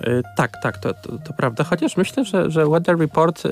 Y, 0.00 0.22
tak, 0.36 0.52
tak, 0.62 0.78
to, 0.78 0.94
to, 0.94 1.18
to 1.18 1.32
prawda. 1.32 1.64
Chociaż 1.64 1.96
myślę, 1.96 2.24
że, 2.24 2.50
że 2.50 2.66
Weather 2.66 2.98
Report 2.98 3.46
y, 3.46 3.50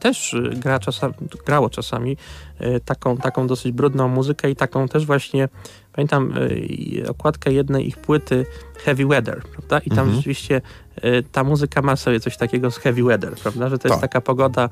też 0.00 0.36
gra 0.56 0.78
czasami, 0.78 1.14
grało 1.46 1.70
czasami 1.70 2.16
y, 2.60 2.80
taką, 2.80 3.16
taką 3.16 3.46
dosyć 3.46 3.72
brudną 3.72 4.08
muzykę 4.08 4.50
i 4.50 4.56
taką 4.56 4.88
też 4.88 5.06
właśnie, 5.06 5.48
pamiętam 5.94 6.38
y, 6.38 6.54
i 6.58 7.06
okładkę 7.06 7.52
jednej 7.52 7.88
ich 7.88 7.96
płyty 7.98 8.46
Heavy 8.84 9.06
Weather, 9.06 9.42
prawda? 9.42 9.78
I 9.78 9.90
tam 9.90 9.98
Mhm. 9.98 10.16
rzeczywiście 10.16 10.60
y, 11.04 11.22
ta 11.32 11.44
muzyka 11.44 11.82
ma 11.82 11.96
sobie 11.96 12.20
coś 12.20 12.36
takiego 12.36 12.70
z 12.70 12.78
Heavy 12.78 13.02
Weather, 13.04 13.34
prawda? 13.34 13.68
Że 13.68 13.78
to 13.78 13.88
jest 13.88 14.00
Tak. 14.00 14.10
taka 14.10 14.20
pogoda 14.20 14.68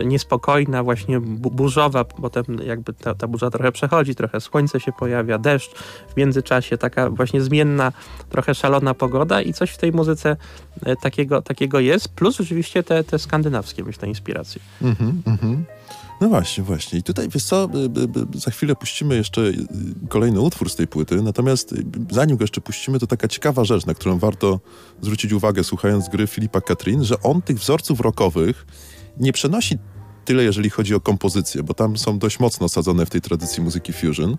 y, 0.00 0.06
niespokojna, 0.06 0.82
właśnie 0.82 1.20
bu- 1.20 1.50
burzowa, 1.50 2.04
potem 2.04 2.44
jakby 2.64 2.92
ta, 2.92 3.14
ta 3.14 3.26
burza 3.26 3.50
trochę 3.50 3.72
przechodzi, 3.72 4.14
trochę 4.14 4.40
słońce 4.40 4.80
się 4.80 4.92
pojawia, 4.92 5.38
deszcz, 5.38 5.70
w 6.14 6.16
międzyczasie 6.16 6.78
taka 6.78 7.10
właśnie 7.10 7.40
zmienna, 7.40 7.92
trochę 8.30 8.54
szalona 8.54 8.94
pogoda 8.94 9.42
i 9.42 9.52
coś 9.52 9.70
w 9.70 9.78
tej 9.78 9.92
muzyce 9.92 10.36
e, 10.82 10.96
takiego, 10.96 11.42
takiego 11.42 11.80
jest, 11.80 12.08
plus 12.08 12.40
oczywiście 12.40 12.82
te, 12.82 13.04
te 13.04 13.18
skandynawskie, 13.18 13.84
myślę, 13.84 14.08
inspiracje. 14.08 14.60
Mhm, 14.82 15.22
mhm. 15.26 15.64
No 16.20 16.28
właśnie, 16.28 16.64
właśnie. 16.64 16.98
I 16.98 17.02
tutaj, 17.02 17.28
wiesz 17.28 17.44
co, 17.44 17.64
y, 17.64 17.76
y, 17.76 18.36
y, 18.36 18.40
za 18.40 18.50
chwilę 18.50 18.76
puścimy 18.76 19.16
jeszcze 19.16 19.42
kolejny 20.08 20.40
utwór 20.40 20.70
z 20.70 20.76
tej 20.76 20.86
płyty, 20.86 21.22
natomiast 21.22 21.74
zanim 22.10 22.36
go 22.36 22.44
jeszcze 22.44 22.60
puścimy, 22.60 22.98
to 22.98 23.06
taka 23.06 23.28
ciekawa 23.28 23.64
rzecz, 23.64 23.86
na 23.86 23.94
którą 23.94 24.18
warto 24.18 24.60
zwrócić 25.00 25.32
uwagę, 25.32 25.64
słuchając 25.64 26.08
gry 26.08 26.26
Filipa 26.26 26.60
Katrin, 26.60 27.04
że 27.04 27.22
on 27.22 27.42
tych 27.42 27.58
wzorców 27.58 28.00
rockowych 28.00 28.66
nie 29.16 29.32
przenosi 29.32 29.78
tyle, 30.24 30.44
jeżeli 30.44 30.70
chodzi 30.70 30.94
o 30.94 31.00
kompozycję, 31.00 31.62
bo 31.62 31.74
tam 31.74 31.96
są 31.96 32.18
dość 32.18 32.40
mocno 32.40 32.66
osadzone 32.66 33.06
w 33.06 33.10
tej 33.10 33.20
tradycji 33.20 33.62
muzyki 33.62 33.92
fusion, 33.92 34.36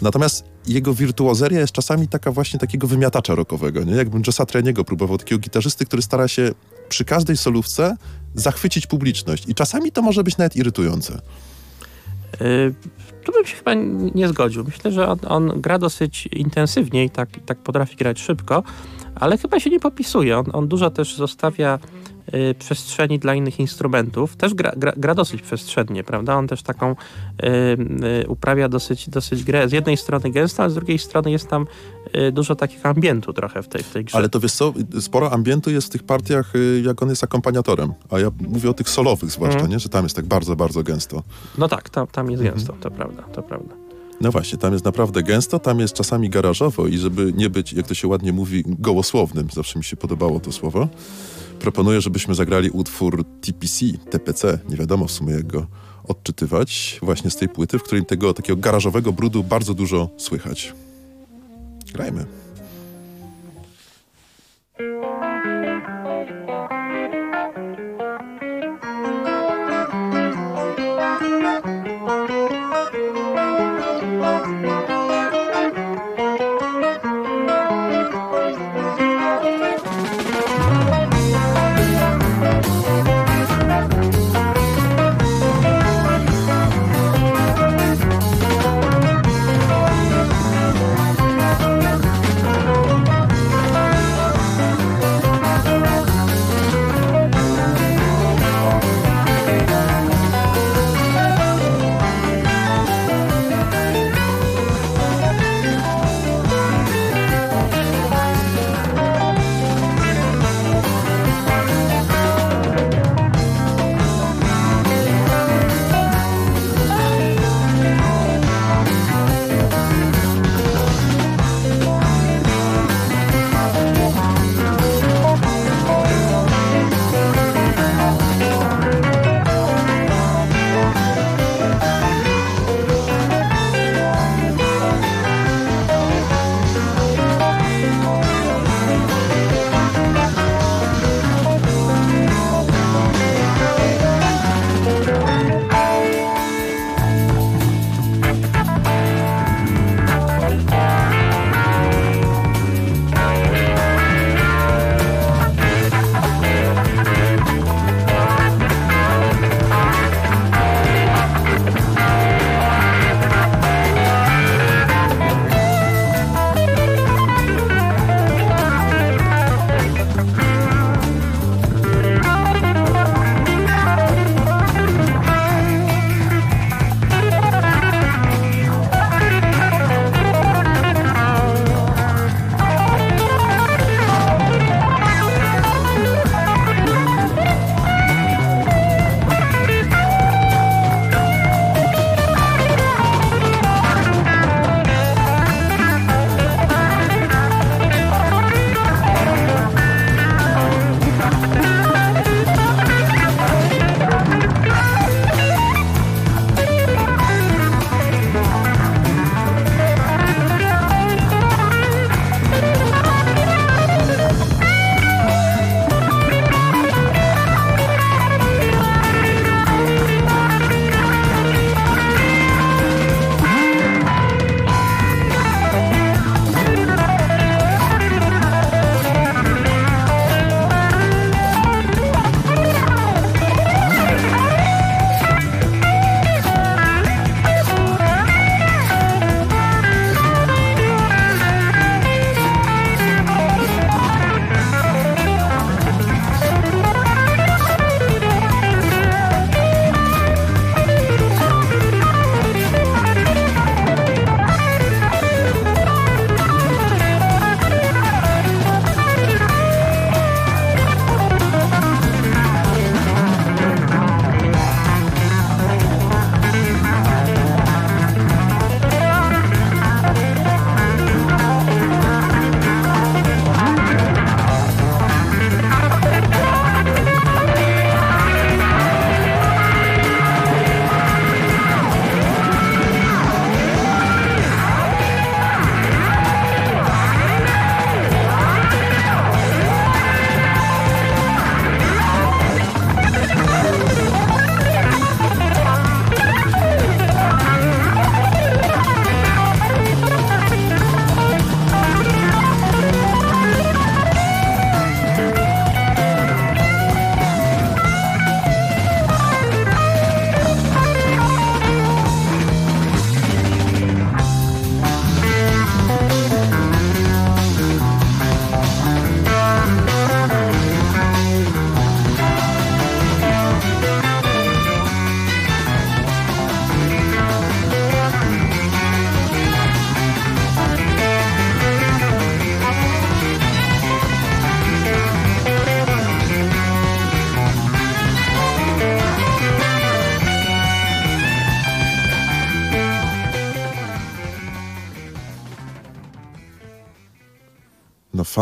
Natomiast 0.00 0.44
jego 0.66 0.94
wirtuozeria 0.94 1.60
jest 1.60 1.72
czasami 1.72 2.08
taka 2.08 2.32
właśnie 2.32 2.58
takiego 2.58 2.86
wymiatacza 2.86 3.34
rockowego, 3.34 3.84
nie? 3.84 3.94
Jakbym 3.94 4.22
Josa 4.26 4.46
Treniego 4.46 4.84
próbował, 4.84 5.18
takiego 5.18 5.38
gitarzysty, 5.38 5.86
który 5.86 6.02
stara 6.02 6.28
się 6.28 6.50
przy 6.88 7.04
każdej 7.04 7.36
solówce 7.36 7.96
zachwycić 8.34 8.86
publiczność. 8.86 9.44
I 9.48 9.54
czasami 9.54 9.92
to 9.92 10.02
może 10.02 10.24
być 10.24 10.36
nawet 10.36 10.56
irytujące. 10.56 11.20
Y, 12.40 12.74
Tu 13.24 13.32
bym 13.32 13.46
się 13.46 13.56
chyba 13.56 13.74
nie 14.14 14.28
zgodził. 14.28 14.64
Myślę, 14.64 14.92
że 14.92 15.08
on, 15.08 15.18
on 15.28 15.60
gra 15.60 15.78
dosyć 15.78 16.26
intensywnie 16.26 17.04
i 17.04 17.10
tak, 17.10 17.28
tak 17.46 17.58
potrafi 17.58 17.96
grać 17.96 18.20
szybko, 18.20 18.62
ale 19.14 19.38
chyba 19.38 19.60
się 19.60 19.70
nie 19.70 19.80
popisuje. 19.80 20.38
On, 20.38 20.44
on 20.52 20.68
dużo 20.68 20.90
też 20.90 21.16
zostawia 21.16 21.78
y, 22.34 22.54
przestrzeni 22.58 23.18
dla 23.18 23.34
innych 23.34 23.60
instrumentów. 23.60 24.36
Też 24.36 24.54
gra, 24.54 24.72
gra, 24.76 24.92
gra 24.96 25.14
dosyć 25.14 25.42
przestrzennie, 25.42 26.04
prawda? 26.04 26.36
On 26.36 26.48
też 26.48 26.62
taką 26.62 26.90
y, 26.92 27.46
y, 28.22 28.28
uprawia 28.28 28.68
dosyć, 28.68 29.08
dosyć 29.10 29.44
grę. 29.44 29.68
Z 29.68 29.72
jednej 29.72 29.96
strony 29.96 30.30
gęsto, 30.30 30.62
a 30.62 30.68
z 30.68 30.74
drugiej 30.74 30.98
strony 30.98 31.30
jest 31.30 31.48
tam 31.48 31.66
y, 32.16 32.32
dużo 32.32 32.54
takiego 32.56 32.88
ambientu 32.88 33.32
trochę 33.32 33.62
w 33.62 33.68
tej, 33.68 33.82
w 33.82 33.90
tej 33.90 34.04
grze. 34.04 34.18
Ale 34.18 34.28
to 34.28 34.40
wiesz 34.40 34.52
co, 34.52 34.72
sporo 35.00 35.32
ambientu 35.32 35.70
jest 35.70 35.86
w 35.86 35.90
tych 35.90 36.02
partiach, 36.02 36.56
y, 36.56 36.82
jak 36.84 37.02
on 37.02 37.08
jest 37.08 37.24
akompaniatorem. 37.24 37.92
A 38.10 38.18
ja 38.18 38.30
mówię 38.48 38.70
o 38.70 38.74
tych 38.74 38.88
solowych 38.88 39.30
zwłaszcza, 39.30 39.54
Mhm. 39.54 39.70
nie? 39.72 39.78
Że 39.78 39.88
tam 39.88 40.04
jest 40.04 40.16
tak 40.16 40.26
bardzo, 40.26 40.56
bardzo 40.56 40.82
gęsto. 40.82 41.22
No 41.58 41.68
tak, 41.68 41.90
tam, 41.90 42.06
tam 42.06 42.30
jest 42.30 42.40
Mhm. 42.42 42.56
gęsto, 42.58 42.74
to 42.80 42.90
prawda, 42.90 43.22
to 43.22 43.42
prawda. 43.42 43.74
No 44.20 44.32
właśnie, 44.32 44.58
tam 44.58 44.72
jest 44.72 44.84
naprawdę 44.84 45.22
gęsto, 45.22 45.58
tam 45.58 45.80
jest 45.80 45.94
czasami 45.94 46.30
garażowo 46.30 46.86
i 46.86 46.98
żeby 46.98 47.32
nie 47.36 47.50
być, 47.50 47.72
jak 47.72 47.86
to 47.86 47.94
się 47.94 48.08
ładnie 48.08 48.32
mówi, 48.32 48.64
gołosłownym, 48.66 49.48
zawsze 49.52 49.78
mi 49.78 49.84
się 49.84 49.96
podobało 49.96 50.40
to 50.40 50.52
słowo, 50.52 50.88
proponuję, 51.60 52.00
żebyśmy 52.00 52.34
zagrali 52.34 52.70
utwór 52.70 53.24
TPC, 53.40 53.86
TPC, 54.10 54.58
nie 54.68 54.76
wiadomo 54.76 55.06
w 55.06 55.12
sumie 55.12 55.32
jak 55.32 55.46
go 55.46 55.66
odczytywać, 56.08 56.98
właśnie 57.02 57.30
z 57.30 57.36
tej 57.36 57.48
płyty, 57.48 57.78
w 57.78 57.82
której 57.82 58.06
tego 58.06 58.34
takiego 58.34 58.56
garażowego 58.56 59.12
brudu 59.12 59.44
bardzo 59.44 59.74
dużo 59.74 60.08
słychać. 60.16 60.72
Grajmy. 61.92 62.26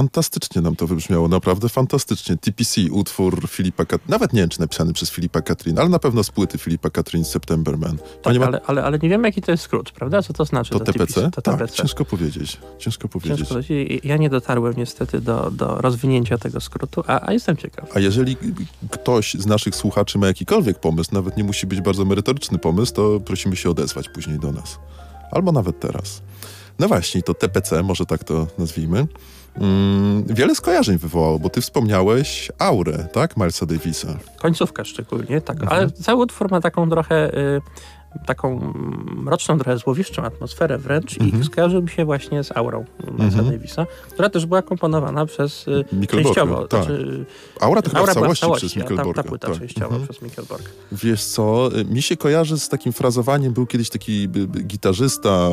Fantastycznie 0.01 0.63
nam 0.63 0.77
to 0.77 0.87
wybrzmiało, 0.87 1.29
naprawdę 1.29 1.69
fantastycznie. 1.69 2.37
TPC, 2.37 2.81
utwór 2.91 3.49
Filipa 3.49 3.85
Kat... 3.85 4.09
Nawet 4.09 4.33
nie 4.33 4.41
wiem, 4.41 4.49
czy 4.49 4.61
napisany 4.61 4.93
przez 4.93 5.11
Filipa 5.11 5.41
Katrin, 5.41 5.79
ale 5.79 5.89
na 5.89 5.99
pewno 5.99 6.25
z 6.25 6.31
płyty 6.31 6.59
Filipa 6.59 6.91
Katrin 6.91 7.25
September 7.25 7.79
Man. 7.79 7.99
Tak, 8.23 8.39
ma... 8.39 8.47
ale, 8.47 8.61
ale, 8.67 8.85
ale 8.85 8.99
nie 8.99 9.09
wiemy, 9.09 9.29
jaki 9.29 9.43
to 9.43 9.51
jest 9.51 9.63
skrót, 9.63 9.93
prawda? 9.93 10.23
Co 10.23 10.33
to 10.33 10.45
znaczy? 10.45 10.71
To, 10.71 10.79
to 10.79 10.85
TPC? 10.85 11.07
TPC? 11.07 11.31
To 11.31 11.43
tak, 11.43 11.59
TPC. 11.59 11.77
ciężko 11.77 12.05
powiedzieć. 12.05 12.59
Ciężko 12.79 13.09
powiedzieć. 13.09 13.39
Ciężko 13.39 13.55
powiedzieć. 13.55 14.05
Ja 14.05 14.17
nie 14.17 14.31
dotarłem 14.31 14.75
niestety 14.77 15.21
do, 15.21 15.51
do 15.51 15.75
rozwinięcia 15.75 16.39
tego 16.39 16.61
skrótu, 16.61 17.03
a, 17.07 17.29
a 17.29 17.33
jestem 17.33 17.57
ciekaw. 17.57 17.97
A 17.97 18.01
jeżeli 18.01 18.37
ktoś 18.91 19.35
z 19.35 19.47
naszych 19.47 19.75
słuchaczy 19.75 20.19
ma 20.19 20.27
jakikolwiek 20.27 20.81
pomysł, 20.81 21.11
nawet 21.13 21.37
nie 21.37 21.45
musi 21.45 21.67
być 21.67 21.81
bardzo 21.81 22.05
merytoryczny 22.05 22.59
pomysł, 22.59 22.95
to 22.95 23.21
prosimy 23.21 23.57
się 23.57 23.71
odezwać 23.71 24.09
później 24.09 24.39
do 24.39 24.53
nas. 24.53 24.79
Albo 25.31 25.53
nawet 25.53 25.81
teraz. 25.81 26.23
No 26.79 26.89
właśnie, 26.89 27.23
to 27.23 27.35
TPC, 27.35 27.83
może 27.83 28.07
tak 28.07 28.25
to 28.25 28.47
nazwijmy. 28.59 29.07
Mm, 29.57 30.25
wiele 30.27 30.55
skojarzeń 30.55 30.99
wywołało, 30.99 31.39
bo 31.39 31.51
ty 31.51 31.61
wspomniałeś 31.61 32.53
aurę, 32.59 33.07
tak? 33.13 33.37
Milesa 33.37 33.67
Davisa. 33.67 34.09
Końcówka 34.39 34.85
szczególnie, 34.85 35.41
tak. 35.41 35.63
Mhm. 35.63 35.73
Ale 35.73 35.91
cały 35.91 36.23
utwór 36.23 36.51
ma 36.51 36.61
taką 36.61 36.91
trochę... 36.91 37.35
Y 37.39 37.61
taką 38.27 38.73
mroczną, 39.17 39.59
trochę 39.59 39.79
złowieszczą 39.79 40.23
atmosferę 40.23 40.79
wręcz 40.79 41.21
mhm. 41.21 41.43
i 41.43 41.45
skojarzył 41.45 41.83
mi 41.83 41.89
się 41.89 42.05
właśnie 42.05 42.45
z 42.45 42.57
aurą 42.57 42.85
Milesa 43.13 43.39
mhm. 43.39 43.51
Davisa, 43.51 43.87
która 44.11 44.31
też 44.31 44.47
była 44.47 44.63
komponowana 44.63 45.27
przez 45.27 45.69
y, 45.69 46.07
częściowo. 46.07 46.69
Tak. 46.69 46.85
Znaczy, 46.85 47.25
Aura 47.61 47.83
to 47.83 47.91
chyba 47.91 48.01
Aura 48.01 48.13
w 48.13 48.15
całości, 48.15 48.41
całości 48.41 48.67
przez 48.67 48.77
Mikkelborga. 48.77 49.15
Ta, 49.15 49.23
ta 49.23 49.29
płyta 49.29 49.49
tak. 49.49 49.59
częściowo 49.59 49.87
mhm. 49.87 50.09
przez 50.09 50.23
Mikkelborg. 50.23 50.71
Wiesz 50.93 51.25
co, 51.25 51.71
y, 51.79 51.85
mi 51.85 52.03
się 52.03 52.17
kojarzy 52.17 52.59
z 52.59 52.69
takim 52.69 52.93
frazowaniem, 52.93 53.53
był 53.53 53.67
kiedyś 53.67 53.91
taki 53.91 54.29
gitarzysta, 54.67 55.49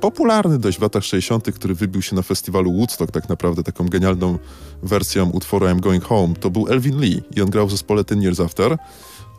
popularny 0.00 0.58
dość 0.58 0.78
w 0.78 0.82
latach 0.82 1.04
60., 1.04 1.52
który 1.52 1.74
wybił 1.74 2.02
się 2.02 2.16
na 2.16 2.22
festiwalu 2.22 2.72
Woodstock 2.72 3.12
tak 3.12 3.28
naprawdę 3.28 3.62
taką 3.62 3.88
genialną 3.88 4.38
wersją 4.82 5.30
utworu 5.30 5.66
I'm 5.66 5.80
Going 5.80 6.04
Home. 6.04 6.34
To 6.34 6.50
był 6.50 6.68
Elvin 6.68 7.00
Lee 7.00 7.22
i 7.36 7.42
on 7.42 7.50
grał 7.50 7.66
w 7.66 7.70
zespole 7.70 8.04
Ten 8.04 8.22
Years 8.22 8.40
After. 8.40 8.78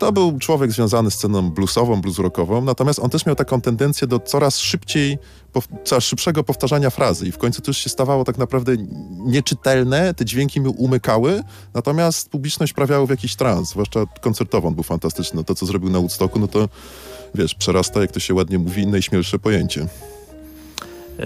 To 0.00 0.12
był 0.12 0.38
człowiek 0.38 0.72
związany 0.72 1.10
z 1.10 1.14
sceną 1.14 1.50
bluesową, 1.50 2.00
bluesrockową, 2.00 2.64
natomiast 2.64 2.98
on 2.98 3.10
też 3.10 3.26
miał 3.26 3.36
taką 3.36 3.60
tendencję 3.60 4.06
do 4.06 4.18
coraz 4.18 4.58
szybciej, 4.58 5.18
coraz 5.84 6.04
szybszego 6.04 6.44
powtarzania 6.44 6.90
frazy 6.90 7.26
i 7.26 7.32
w 7.32 7.38
końcu 7.38 7.62
to 7.62 7.70
już 7.70 7.78
się 7.78 7.90
stawało 7.90 8.24
tak 8.24 8.38
naprawdę 8.38 8.72
nieczytelne, 9.26 10.14
te 10.14 10.24
dźwięki 10.24 10.60
mi 10.60 10.68
umykały, 10.68 11.42
natomiast 11.74 12.30
publiczność 12.30 12.72
prawiała 12.72 13.06
w 13.06 13.10
jakiś 13.10 13.36
trans, 13.36 13.70
zwłaszcza 13.70 14.00
koncertowo 14.20 14.68
on 14.68 14.74
był 14.74 14.84
fantastyczny. 14.84 15.36
No 15.36 15.44
to, 15.44 15.54
co 15.54 15.66
zrobił 15.66 15.90
na 15.90 15.98
Woodstocku, 15.98 16.38
no 16.38 16.48
to 16.48 16.68
wiesz, 17.34 17.54
przerasta, 17.54 18.00
jak 18.00 18.12
to 18.12 18.20
się 18.20 18.34
ładnie 18.34 18.58
mówi, 18.58 18.86
najśmielsze 18.86 19.38
pojęcie. 19.38 19.86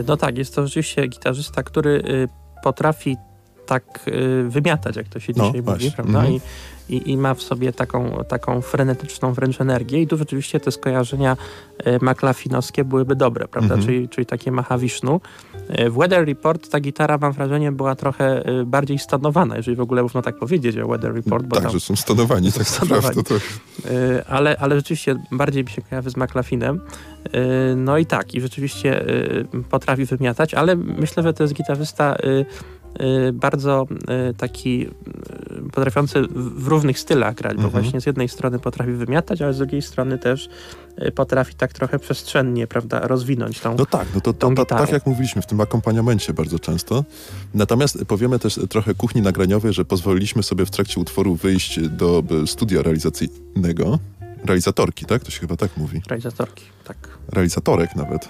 No 0.07 0.17
tak, 0.17 0.39
jest 0.39 0.55
to 0.55 0.67
rzeczywiście 0.67 1.07
gitarzysta, 1.07 1.63
który 1.63 1.91
y, 1.91 2.29
potrafi 2.63 3.17
tak 3.67 4.09
y, 4.09 4.49
wymiatać, 4.49 4.97
jak 4.97 5.09
to 5.09 5.21
się 5.21 5.33
no, 5.37 5.47
dzisiaj 5.47 5.63
mówi, 5.63 5.91
prawda? 5.91 6.21
Mm 6.21 6.33
-hmm. 6.33 6.41
I 6.84 6.84
i, 6.89 7.11
i, 7.11 7.17
ma 7.17 7.35
w 7.35 7.43
sobie 7.43 7.73
taką, 7.73 8.25
taką 8.29 8.61
frenetyczną 8.61 9.33
wręcz 9.33 9.61
energię 9.61 10.03
i 10.03 10.07
tu 10.07 10.17
rzeczywiście 10.17 10.61
te 10.61 10.73
skojarzenia 10.73 11.37
e, 11.79 12.05
maklafinowskie 12.05 12.85
byłyby 12.85 13.17
dobre, 13.17 13.49
prawda? 13.49 13.75
Mhm. 13.75 13.87
Czyli, 13.87 14.09
czyli 14.09 14.27
takie 14.27 14.53
Mahawisznu. 14.53 15.21
E, 15.69 15.91
w 15.91 15.95
Weather 15.95 16.27
Report 16.27 16.71
ta 16.71 16.81
gitara, 16.81 17.19
mam 17.19 17.33
wrażenie, 17.33 17.73
była 17.73 17.95
trochę 17.95 18.45
e, 18.45 18.65
bardziej 18.65 18.99
stonowana, 18.99 19.57
jeżeli 19.57 19.77
w 19.77 19.81
ogóle 19.81 20.03
można 20.03 20.23
tak 20.23 20.39
powiedzieć 20.39 20.79
o 20.79 20.89
Weather 20.89 21.15
Report. 21.15 21.47
Bo 21.47 21.61
tak, 21.61 21.71
że 21.71 21.81
są 21.81 21.97
stonowani, 21.97 22.53
tak 22.53 22.81
naprawdę. 22.81 23.23
To... 23.23 23.35
Ale, 24.29 24.57
ale 24.59 24.77
rzeczywiście 24.77 25.17
bardziej 25.33 25.65
mi 25.65 25.71
się 25.71 25.83
kojarzy 25.83 26.11
z 26.11 26.17
maklafinem. 26.17 26.81
No 27.77 27.99
i 27.99 28.07
tak, 28.07 28.35
i 28.35 28.41
rzeczywiście 28.41 29.05
potrafi 29.71 30.05
wymiatać, 30.05 30.55
ale 30.55 30.77
myślę, 30.77 31.23
że 31.23 31.33
to 31.33 31.45
jest 31.45 31.55
gitarzysta 31.55 32.17
bardzo 33.33 33.87
taki 34.37 34.89
potrafiący 35.75 36.23
w 36.35 36.67
różnych 36.69 36.99
stylach 36.99 37.35
grać, 37.35 37.57
bo 37.57 37.63
mhm. 37.63 37.83
właśnie 37.83 38.01
z 38.01 38.07
jednej 38.07 38.29
strony 38.29 38.59
potrafi 38.59 38.93
wymiatać, 38.93 39.43
ale 39.43 39.55
z 39.55 39.59
drugiej 39.59 39.83
strony 39.83 40.19
też 40.19 40.49
potrafi 41.15 41.55
tak 41.55 41.73
trochę 41.73 41.99
przestrzennie, 41.99 42.67
prawda, 42.67 43.01
rozwinąć 43.01 43.61
tą 43.61 43.77
No 43.79 43.87
tak, 43.87 44.09
no 44.15 44.21
to, 44.21 44.33
to, 44.33 44.51
to 44.55 44.65
tak 44.65 44.93
jak 44.93 45.07
mówiliśmy, 45.07 45.43
w 45.43 45.47
tym 45.47 45.61
akompaniamencie 45.61 46.33
bardzo 46.33 46.59
często. 46.59 47.05
Natomiast 47.55 48.05
powiemy 48.05 48.39
też 48.39 48.61
trochę 48.69 48.95
kuchni 48.95 49.23
nagraniowej, 49.23 49.73
że 49.73 49.85
pozwoliliśmy 49.85 50.43
sobie 50.43 50.67
w 50.67 50.71
trakcie 50.71 51.01
utworu 51.01 51.35
wyjść 51.35 51.81
do 51.89 52.23
studia 52.47 52.83
realizacyjnego, 52.83 53.99
realizatorki, 54.45 55.05
tak? 55.07 55.25
To 55.25 55.31
się 55.31 55.41
chyba 55.41 55.57
tak 55.57 55.77
mówi. 55.77 56.03
Realizatorki, 56.09 56.65
tak. 56.85 56.97
Realizatorek 57.29 57.97
nawet. 57.97 58.25
E, 58.25 58.29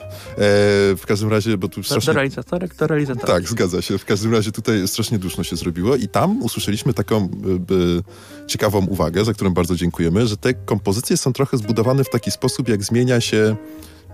w 0.96 1.03
każdym 1.07 1.31
razie, 1.31 1.59
bo 1.59 1.68
tu 1.68 1.83
strasznie... 1.83 2.07
Do 2.07 2.12
realizatorek, 2.12 2.77
do 2.77 2.87
realizatorek. 2.87 3.27
Tak, 3.27 3.48
zgadza 3.48 3.83
się. 3.83 3.98
W 3.98 4.05
każdym 4.05 4.33
razie 4.33 4.53
tutaj 4.53 4.88
strasznie 4.88 5.18
duszno 5.18 5.44
się 5.44 5.57
zrobiło 5.57 5.96
i 5.96 6.09
tam 6.09 6.42
usłyszeliśmy 6.42 6.94
taką 6.94 7.29
by, 7.59 8.03
ciekawą 8.46 8.87
uwagę, 8.87 9.24
za 9.24 9.33
którą 9.33 9.50
bardzo 9.50 9.77
dziękujemy, 9.77 10.27
że 10.27 10.37
te 10.37 10.55
kompozycje 10.55 11.16
są 11.16 11.33
trochę 11.33 11.57
zbudowane 11.57 12.05
w 12.05 12.11
taki 12.11 12.31
sposób, 12.31 12.68
jak 12.68 12.83
zmienia 12.83 13.20
się 13.20 13.57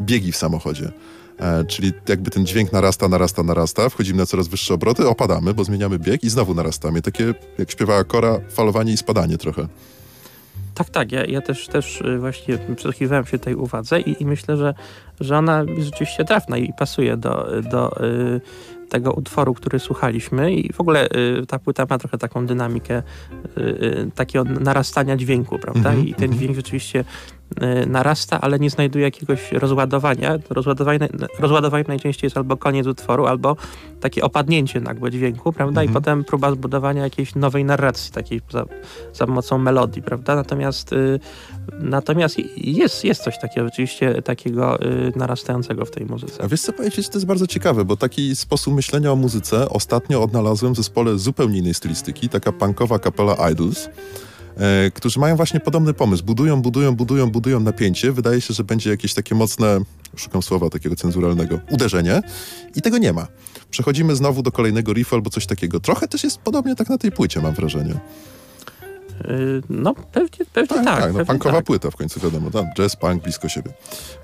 biegi 0.00 0.32
w 0.32 0.36
samochodzie. 0.36 0.92
E, 1.38 1.64
czyli 1.64 1.92
jakby 2.08 2.30
ten 2.30 2.46
dźwięk 2.46 2.72
narasta, 2.72 3.08
narasta, 3.08 3.42
narasta, 3.42 3.88
wchodzimy 3.88 4.18
na 4.18 4.26
coraz 4.26 4.48
wyższe 4.48 4.74
obroty, 4.74 5.08
opadamy, 5.08 5.54
bo 5.54 5.64
zmieniamy 5.64 5.98
bieg 5.98 6.24
i 6.24 6.30
znowu 6.30 6.54
narastamy. 6.54 7.02
Takie, 7.02 7.34
jak 7.58 7.70
śpiewała 7.70 8.04
Kora, 8.04 8.40
falowanie 8.50 8.92
i 8.92 8.96
spadanie 8.96 9.38
trochę. 9.38 9.68
Tak, 10.74 10.90
tak. 10.90 11.12
Ja, 11.12 11.24
ja 11.24 11.40
też, 11.40 11.66
też 11.66 12.00
y, 12.00 12.18
właśnie 12.18 12.58
przysłuchiwałem 12.76 13.26
się 13.26 13.38
tej 13.38 13.54
uwadze 13.54 14.00
i, 14.00 14.22
i 14.22 14.26
myślę, 14.26 14.56
że, 14.56 14.74
że 15.20 15.38
ona 15.38 15.62
jest 15.62 15.86
rzeczywiście 15.86 16.24
trafna 16.24 16.56
i 16.56 16.72
pasuje 16.72 17.16
do, 17.16 17.48
do 17.70 18.04
y, 18.04 18.40
tego 18.90 19.12
utworu, 19.12 19.54
który 19.54 19.78
słuchaliśmy 19.78 20.52
i 20.52 20.72
w 20.72 20.80
ogóle 20.80 21.08
y, 21.42 21.46
ta 21.46 21.58
płyta 21.58 21.86
ma 21.90 21.98
trochę 21.98 22.18
taką 22.18 22.46
dynamikę 22.46 23.02
y, 23.58 23.60
y, 23.60 24.10
takiego 24.14 24.44
narastania 24.44 25.16
dźwięku, 25.16 25.58
prawda? 25.58 25.90
Mm 25.90 26.02
-hmm, 26.04 26.08
I 26.08 26.14
ten 26.14 26.24
mm 26.24 26.36
-hmm. 26.36 26.40
dźwięk 26.40 26.56
rzeczywiście 26.56 27.04
narasta, 27.86 28.40
ale 28.40 28.58
nie 28.58 28.70
znajduje 28.70 29.04
jakiegoś 29.04 29.52
rozładowania. 29.52 30.38
Rozładowanie, 30.50 31.08
rozładowanie 31.38 31.84
najczęściej 31.88 32.26
jest 32.26 32.36
albo 32.36 32.56
koniec 32.56 32.86
utworu, 32.86 33.26
albo 33.26 33.56
takie 34.00 34.22
opadnięcie 34.22 34.80
nagłe 34.80 35.10
dźwięku, 35.10 35.52
prawda? 35.52 35.80
-hmm. 35.80 35.84
I 35.84 35.86
mhm. 35.86 36.02
potem 36.02 36.24
próba 36.24 36.52
zbudowania 36.52 37.02
jakiejś 37.02 37.34
nowej 37.34 37.64
narracji, 37.64 38.12
takiej 38.12 38.40
za, 38.50 38.64
za 39.12 39.26
pomocą 39.26 39.58
melodii, 39.58 40.02
prawda? 40.02 40.34
Natomiast, 40.34 40.92
y, 40.92 41.20
natomiast 41.80 42.36
jest, 42.56 43.04
jest 43.04 43.22
coś 43.22 43.38
takiego 43.38 43.66
rzeczywiście 43.66 44.22
takiego 44.22 44.82
y, 44.82 45.12
narastającego 45.16 45.84
w 45.84 45.90
tej 45.90 46.06
muzyce. 46.06 46.44
A 46.44 46.48
wiesz 46.48 46.60
co 46.60 46.72
powiedzieć, 46.72 47.08
to 47.08 47.14
jest 47.14 47.26
bardzo 47.26 47.46
ciekawe, 47.46 47.84
bo 47.84 47.96
taki 47.96 48.36
sposób 48.36 48.74
myślenia 48.74 49.12
o 49.12 49.16
muzyce 49.16 49.70
ostatnio 49.70 50.22
odnalazłem 50.22 50.72
w 50.72 50.76
zespole 50.76 51.18
zupełnie 51.18 51.58
innej 51.58 51.74
stylistyki, 51.74 52.28
taka 52.28 52.52
punkowa 52.52 52.98
kapela 52.98 53.50
Idols, 53.50 53.88
e, 54.60 54.90
którzy 54.90 55.20
mają 55.20 55.36
właśnie 55.36 55.60
podobny 55.60 55.94
pomysł. 55.94 56.24
Budują, 56.24 56.62
budują, 56.62 56.96
budują, 56.96 57.30
budują 57.30 57.60
napięcie. 57.60 58.12
Wydaje 58.12 58.40
się, 58.40 58.54
że 58.54 58.64
będzie 58.64 58.90
jakieś 58.90 59.14
takie 59.14 59.34
mocne, 59.34 59.80
szukam 60.16 60.42
słowa 60.42 60.70
takiego 60.70 60.96
cenzuralnego, 60.96 61.60
uderzenie 61.70 62.22
i 62.76 62.82
tego 62.82 62.98
nie 62.98 63.12
ma. 63.12 63.26
Przechodzimy 63.70 64.16
znowu 64.16 64.42
do 64.42 64.52
kolejnego 64.52 64.92
riffu 64.92 65.14
albo 65.14 65.30
coś 65.30 65.46
takiego. 65.46 65.80
Trochę 65.80 66.08
też 66.08 66.24
jest 66.24 66.38
podobnie 66.38 66.76
tak 66.76 66.88
na 66.88 66.98
tej 66.98 67.12
płycie, 67.12 67.40
mam 67.40 67.54
wrażenie. 67.54 68.00
Y, 69.24 69.62
no, 69.70 69.94
pewnie, 69.94 70.46
pewnie 70.52 70.68
tak. 70.68 70.84
Tak, 70.84 71.02
tak 71.02 71.14
no, 71.14 71.24
punkowa 71.24 71.56
tak. 71.56 71.64
płyta 71.64 71.90
w 71.90 71.96
końcu, 71.96 72.20
wiadomo, 72.20 72.50
tam 72.50 72.66
jazz, 72.76 72.96
punk, 72.96 73.22
blisko 73.22 73.48
siebie. 73.48 73.72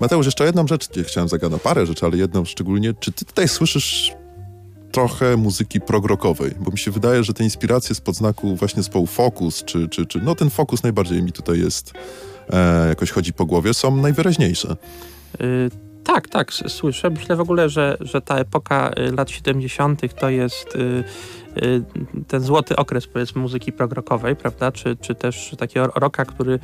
Mateusz, 0.01 0.25
jeszcze 0.25 0.45
jedną 0.45 0.67
rzecz, 0.67 0.89
chciałem 1.07 1.29
zagadać, 1.29 1.61
parę 1.61 1.85
rzeczy, 1.85 2.05
ale 2.05 2.17
jedną 2.17 2.45
szczególnie. 2.45 2.93
Czy 2.93 3.11
ty 3.11 3.25
tutaj 3.25 3.47
słyszysz 3.47 4.11
trochę 4.97 5.37
muzyki 5.37 5.81
progrokowej, 5.81 6.51
bo 6.59 6.71
mi 6.71 6.77
się 6.77 6.91
wydaje, 6.91 7.23
że 7.23 7.33
te 7.33 7.43
inspiracje 7.43 7.95
z 7.95 8.01
podznaku 8.01 8.55
właśnie 8.55 8.83
zespołu 8.83 9.07
Focus, 9.07 9.63
czy, 9.63 9.89
czy, 9.89 10.05
czy 10.05 10.19
no 10.21 10.35
ten 10.35 10.49
Focus 10.49 10.83
najbardziej 10.83 11.23
mi 11.23 11.31
tutaj 11.31 11.59
jest, 11.59 11.93
e, 12.49 12.87
jakoś 12.89 13.11
chodzi 13.11 13.33
po 13.33 13.45
głowie, 13.45 13.73
są 13.73 13.95
najwyraźniejsze. 13.95 14.75
Tak, 16.07 16.27
tak, 16.27 16.53
słyszę. 16.53 17.09
Myślę 17.09 17.35
w 17.35 17.41
ogóle, 17.41 17.69
że, 17.69 17.97
że 17.99 18.21
ta 18.21 18.37
epoka 18.37 18.91
y, 18.99 19.11
lat 19.11 19.29
70. 19.29 20.15
to 20.19 20.29
jest 20.29 20.75
y, 20.75 21.03
Y, 21.63 21.83
ten 22.27 22.41
złoty 22.41 22.75
okres 22.75 23.07
powiedzmy 23.07 23.41
muzyki 23.41 23.71
progrokowej, 23.71 24.35
prawda, 24.35 24.71
czy, 24.71 24.95
czy 25.01 25.15
też 25.15 25.55
takiego 25.57 25.87
rocka, 25.95 26.25
który 26.25 26.59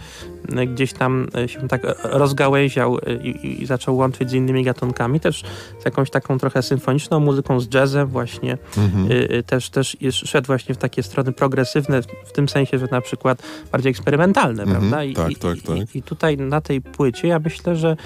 gdzieś 0.67 0.93
tam 0.93 1.27
się 1.47 1.67
tak 1.67 1.81
rozgałęział 2.03 2.97
i, 3.23 3.61
i 3.61 3.65
zaczął 3.65 3.97
łączyć 3.97 4.29
z 4.29 4.33
innymi 4.33 4.63
gatunkami, 4.63 5.19
też 5.19 5.43
z 5.79 5.85
jakąś 5.85 6.09
taką 6.09 6.37
trochę 6.37 6.61
symfoniczną 6.61 7.19
muzyką, 7.19 7.59
z 7.59 7.73
jazzem 7.73 8.07
właśnie, 8.07 8.57
mhm. 8.77 9.07
też, 9.43 9.69
też 9.69 9.97
szedł 10.11 10.47
właśnie 10.47 10.75
w 10.75 10.77
takie 10.77 11.03
strony 11.03 11.31
progresywne, 11.31 12.01
w 12.25 12.31
tym 12.31 12.49
sensie, 12.49 12.79
że 12.79 12.87
na 12.91 13.01
przykład 13.01 13.43
bardziej 13.71 13.89
eksperymentalne, 13.89 14.63
mhm. 14.63 14.79
prawda, 14.79 15.03
I, 15.03 15.13
tak, 15.13 15.33
tak, 15.39 15.57
tak. 15.67 15.95
I, 15.95 15.97
I 15.97 16.01
tutaj 16.01 16.37
na 16.37 16.61
tej 16.61 16.81
płycie 16.81 17.27
ja 17.27 17.39
myślę, 17.39 17.75
że 17.75 17.97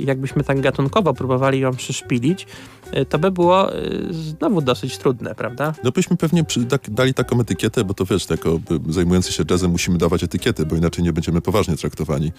jakbyśmy 0.00 0.44
tak 0.44 0.60
gatunkowo 0.60 1.14
próbowali 1.14 1.60
ją 1.60 1.70
przyszpilić, 1.76 2.42
y, 2.42 2.46
to 3.08 3.18
by 3.18 3.30
było 3.30 3.76
y, 3.76 4.14
znowu 4.14 4.60
dosyć 4.60 4.98
trudne, 4.98 5.34
prawda? 5.34 5.74
No 5.84 5.90
byśmy 5.92 6.16
pewnie 6.16 6.44
przy, 6.44 6.64
tak, 6.64 6.90
dali 6.90 7.14
taką 7.14 7.40
etykietę, 7.40 7.84
bo 7.84 7.94
to 7.94 8.04
wiesz, 8.04 8.30
jako 8.30 8.60
zajmujący 8.88 9.32
się 9.32 9.44
jazzem 9.50 9.70
musimy 9.70 9.98
dawać 9.98 10.22
etykiety, 10.22 10.66
bo 10.66 10.76
inaczej 10.76 11.04
nie 11.04 11.12
będziemy 11.12 11.40
poważnie 11.40 11.76
traktowani. 11.76 12.32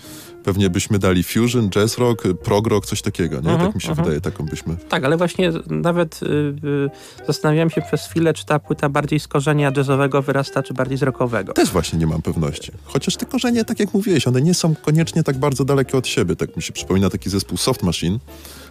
Pewnie 0.43 0.69
byśmy 0.69 0.99
dali 0.99 1.23
fusion, 1.23 1.69
jazz 1.69 1.97
rock, 1.97 2.23
prog 2.43 2.67
rock, 2.67 2.85
coś 2.85 3.01
takiego, 3.01 3.35
nie? 3.35 3.49
Mhm, 3.49 3.59
tak 3.59 3.75
mi 3.75 3.81
się 3.81 3.89
mhm. 3.89 4.05
wydaje, 4.05 4.21
taką 4.21 4.45
byśmy... 4.45 4.75
Tak, 4.89 5.03
ale 5.03 5.17
właśnie 5.17 5.51
nawet 5.67 6.23
y, 6.23 6.25
y, 6.25 7.25
zastanawiałem 7.27 7.69
się 7.69 7.81
przez 7.81 8.07
chwilę, 8.07 8.33
czy 8.33 8.45
ta 8.45 8.59
płyta 8.59 8.89
bardziej 8.89 9.19
z 9.19 9.27
korzenia 9.27 9.71
jazzowego 9.77 10.21
wyrasta, 10.21 10.63
czy 10.63 10.73
bardziej 10.73 10.97
z 10.97 11.03
rockowego. 11.03 11.53
Też 11.53 11.69
właśnie 11.69 11.99
nie 11.99 12.07
mam 12.07 12.21
pewności. 12.21 12.71
Chociaż 12.83 13.15
te 13.15 13.25
korzenie, 13.25 13.65
tak 13.65 13.79
jak 13.79 13.93
mówiłeś, 13.93 14.27
one 14.27 14.41
nie 14.41 14.53
są 14.53 14.75
koniecznie 14.75 15.23
tak 15.23 15.37
bardzo 15.37 15.65
dalekie 15.65 15.97
od 15.97 16.07
siebie. 16.07 16.35
Tak 16.35 16.55
mi 16.55 16.63
się 16.63 16.73
przypomina 16.73 17.09
taki 17.09 17.29
zespół 17.29 17.57
Soft 17.57 17.83
Machine, 17.83 18.19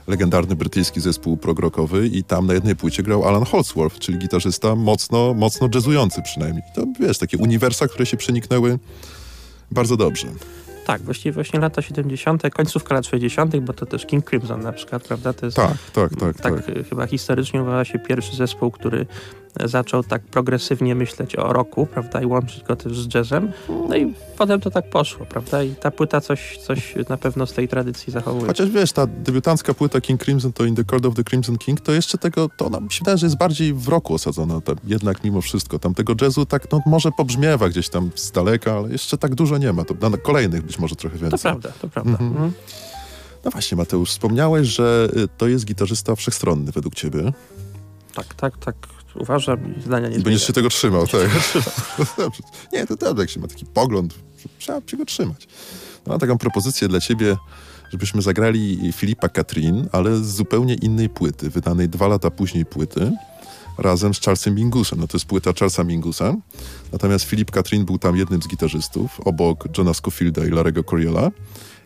legendarny 0.08 0.56
brytyjski 0.56 1.00
zespół 1.00 1.36
prog-rockowy 1.36 2.06
i 2.12 2.24
tam 2.24 2.46
na 2.46 2.54
jednej 2.54 2.76
płycie 2.76 3.02
grał 3.02 3.24
Alan 3.24 3.44
Holdsworth, 3.44 3.98
czyli 3.98 4.18
gitarzysta 4.18 4.74
mocno, 4.74 5.34
mocno 5.34 5.68
jazzujący 5.74 6.22
przynajmniej. 6.22 6.62
To 6.74 6.84
wiesz, 7.00 7.18
takie 7.18 7.38
uniwersa, 7.38 7.88
które 7.88 8.06
się 8.06 8.16
przeniknęły 8.16 8.78
bardzo 9.70 9.96
dobrze. 9.96 10.28
Tak, 10.86 11.02
właściwie 11.02 11.32
właśnie 11.32 11.60
lata 11.60 11.82
70., 11.82 12.42
końcówka 12.54 12.94
lat 12.94 13.06
60., 13.06 13.56
bo 13.56 13.72
to 13.72 13.86
też 13.86 14.06
King 14.06 14.30
Crimson 14.30 14.60
na 14.62 14.72
przykład, 14.72 15.02
prawda? 15.04 15.32
To 15.32 15.46
jest 15.46 15.56
Tak, 15.56 15.76
tak, 15.92 16.10
tak, 16.16 16.40
tak. 16.40 16.64
tak 16.64 16.88
chyba 16.88 17.06
historycznie 17.06 17.62
uważa 17.62 17.92
się 17.92 17.98
pierwszy 17.98 18.36
zespół, 18.36 18.70
który 18.70 19.06
zaczął 19.64 20.02
tak 20.02 20.22
progresywnie 20.22 20.94
myśleć 20.94 21.36
o 21.36 21.52
roku, 21.52 21.86
prawda, 21.86 22.22
i 22.22 22.26
łączyć 22.26 22.64
go 22.64 22.76
też 22.76 23.00
z 23.00 23.14
jazzem. 23.14 23.52
No 23.88 23.96
i 23.96 24.14
potem 24.38 24.60
to 24.60 24.70
tak 24.70 24.90
poszło, 24.90 25.26
prawda, 25.26 25.62
i 25.62 25.74
ta 25.74 25.90
płyta 25.90 26.20
coś, 26.20 26.58
coś 26.58 26.94
na 27.08 27.16
pewno 27.16 27.46
z 27.46 27.52
tej 27.52 27.68
tradycji 27.68 28.12
zachowuje. 28.12 28.46
Chociaż 28.46 28.70
wiesz, 28.70 28.92
ta 28.92 29.06
debiutancka 29.06 29.74
płyta 29.74 30.00
King 30.00 30.24
Crimson, 30.24 30.52
to 30.52 30.64
In 30.64 30.74
the 30.74 30.84
Court 30.84 31.06
of 31.06 31.14
the 31.14 31.24
Crimson 31.24 31.58
King, 31.58 31.80
to 31.80 31.92
jeszcze 31.92 32.18
tego, 32.18 32.48
to 32.56 32.66
ona 32.66 32.80
mi 32.80 32.92
się 32.92 32.98
wydaje, 32.98 33.18
że 33.18 33.26
jest 33.26 33.38
bardziej 33.38 33.74
w 33.74 33.88
roku 33.88 34.14
osadzona, 34.14 34.60
jednak 34.84 35.24
mimo 35.24 35.40
wszystko. 35.40 35.78
Tam 35.78 35.94
tego 35.94 36.14
jazzu 36.20 36.46
tak, 36.46 36.72
no 36.72 36.80
może 36.86 37.12
pobrzmiewa 37.12 37.68
gdzieś 37.68 37.88
tam 37.88 38.10
z 38.14 38.30
daleka, 38.30 38.72
ale 38.72 38.90
jeszcze 38.90 39.18
tak 39.18 39.34
dużo 39.34 39.58
nie 39.58 39.72
ma. 39.72 39.84
To 39.84 40.10
na 40.10 40.16
kolejnych 40.16 40.62
być 40.62 40.78
może 40.78 40.96
trochę 40.96 41.18
więcej. 41.18 41.38
To 41.38 41.42
prawda, 41.42 41.72
to 41.80 41.88
prawda. 41.88 42.10
Mhm. 42.10 42.30
Mhm. 42.30 42.52
No 43.44 43.50
właśnie, 43.50 43.76
Mateusz, 43.76 44.10
wspomniałeś, 44.10 44.68
że 44.68 45.08
y, 45.16 45.28
to 45.38 45.48
jest 45.48 45.64
gitarzysta 45.64 46.14
wszechstronny 46.14 46.72
według 46.72 46.94
ciebie. 46.94 47.32
Tak, 48.14 48.34
tak, 48.34 48.58
tak. 48.58 48.74
Uważam 49.14 49.76
i 49.76 49.82
zdania 49.82 50.08
nie 50.08 50.16
I 50.16 50.20
będziesz 50.20 50.46
się 50.46 50.52
zmieniam. 50.52 50.54
tego 50.54 50.68
trzymał, 50.68 51.06
tak? 51.06 51.30
Nie, 52.72 52.86
to 52.86 52.96
dobrze, 52.96 53.22
jak 53.22 53.30
się 53.30 53.40
ma 53.40 53.48
taki 53.48 53.66
pogląd, 53.66 54.14
trzeba 54.58 54.80
się 54.86 54.96
go 54.96 55.04
trzymać. 55.04 55.48
No, 56.06 56.12
mam 56.12 56.20
taką 56.20 56.38
propozycję 56.38 56.88
dla 56.88 57.00
ciebie, 57.00 57.36
żebyśmy 57.92 58.22
zagrali 58.22 58.92
Filipa 58.92 59.28
Katrin, 59.28 59.88
ale 59.92 60.16
z 60.16 60.34
zupełnie 60.34 60.74
innej 60.74 61.08
płyty, 61.08 61.50
wydanej 61.50 61.88
dwa 61.88 62.08
lata 62.08 62.30
później 62.30 62.66
płyty, 62.66 63.12
razem 63.78 64.14
z 64.14 64.20
Charlesem 64.20 64.54
Mingusem. 64.54 65.00
No 65.00 65.06
to 65.08 65.16
jest 65.16 65.26
płyta 65.26 65.52
Charlesa 65.52 65.84
Mingusa. 65.84 66.34
Natomiast 66.92 67.24
Filip 67.24 67.50
Katrin 67.50 67.84
był 67.84 67.98
tam 67.98 68.16
jednym 68.16 68.42
z 68.42 68.48
gitarzystów, 68.48 69.20
obok 69.20 69.78
Johna 69.78 69.94
Scofielda 69.94 70.46
i 70.46 70.50
Larego 70.50 70.84
Coriola. 70.84 71.30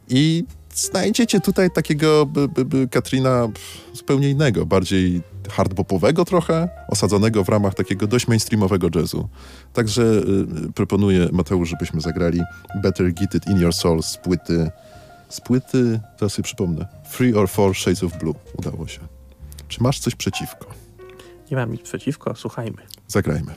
I 0.09 0.45
znajdziecie 0.75 1.41
tutaj 1.41 1.71
takiego 1.71 2.27
by, 2.27 2.49
by, 2.49 2.65
by 2.65 2.89
Katrina 2.89 3.49
zupełnie 3.93 4.31
innego, 4.31 4.67
bardziej 4.67 5.23
hardbopowego 5.51 6.25
trochę, 6.25 6.69
osadzonego 6.89 7.45
w 7.45 7.49
ramach 7.49 7.75
takiego 7.75 8.07
dość 8.07 8.29
mainstreamowego 8.29 8.89
jazzu. 8.95 9.29
Także 9.73 10.03
y, 10.69 10.73
proponuję, 10.73 11.29
Mateusz, 11.33 11.69
żebyśmy 11.69 12.01
zagrali 12.01 12.41
Better 12.83 13.13
Get 13.15 13.35
It 13.35 13.47
In 13.47 13.61
Your 13.61 13.75
Soul 13.75 14.03
z 14.03 14.17
płyty, 14.17 14.71
z 15.29 15.41
płyty, 15.41 16.01
zaraz 16.19 16.33
sobie 16.33 16.45
przypomnę, 16.45 16.87
Three 17.13 17.35
or 17.35 17.49
Four 17.49 17.77
Shades 17.77 18.05
of 18.05 18.19
Blue. 18.19 18.35
Udało 18.59 18.87
się. 18.89 19.01
Czy 19.69 19.83
masz 19.83 19.99
coś 19.99 20.15
przeciwko? 20.15 20.67
Nie 21.51 21.57
mam 21.57 21.73
nic 21.73 21.83
przeciwko, 21.83 22.35
słuchajmy. 22.35 22.83
Zagrajmy. 23.09 23.55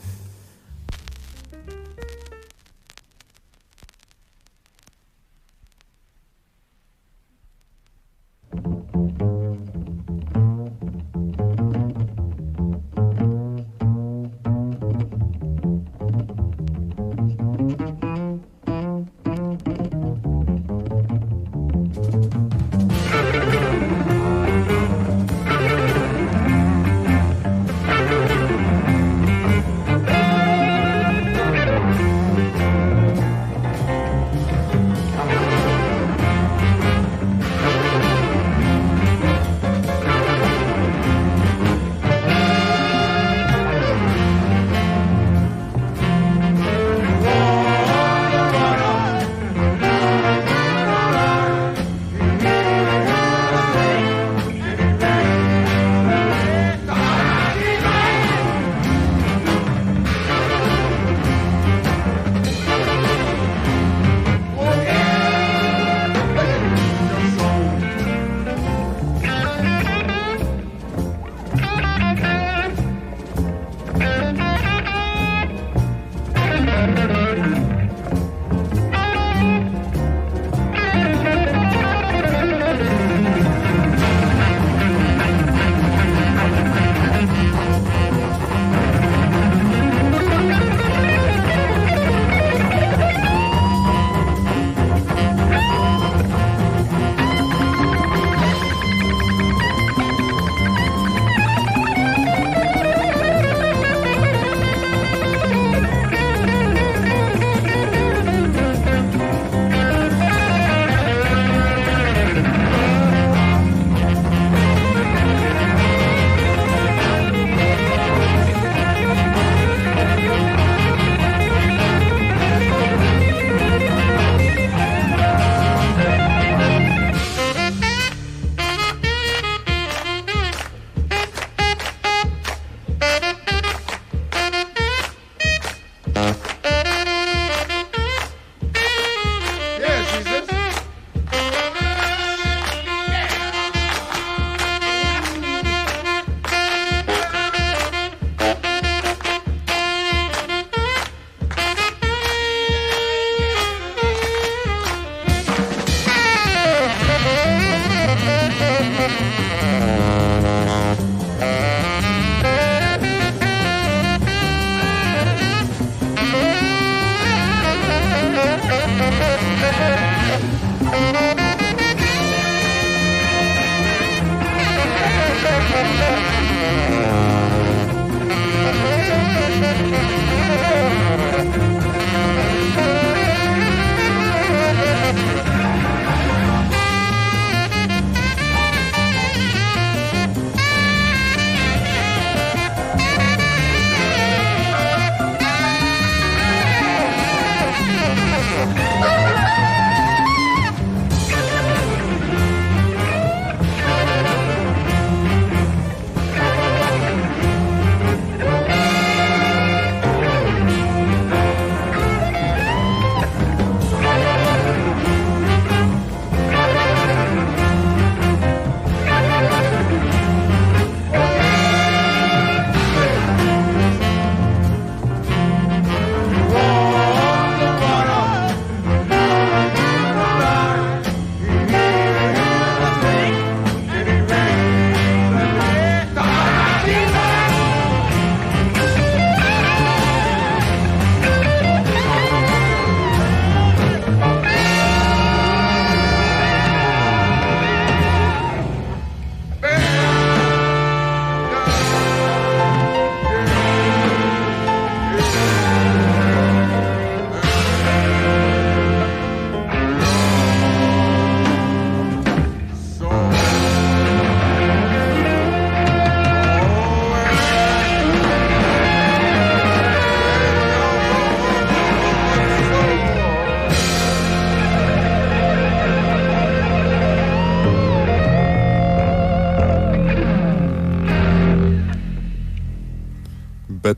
Better 8.56 9.35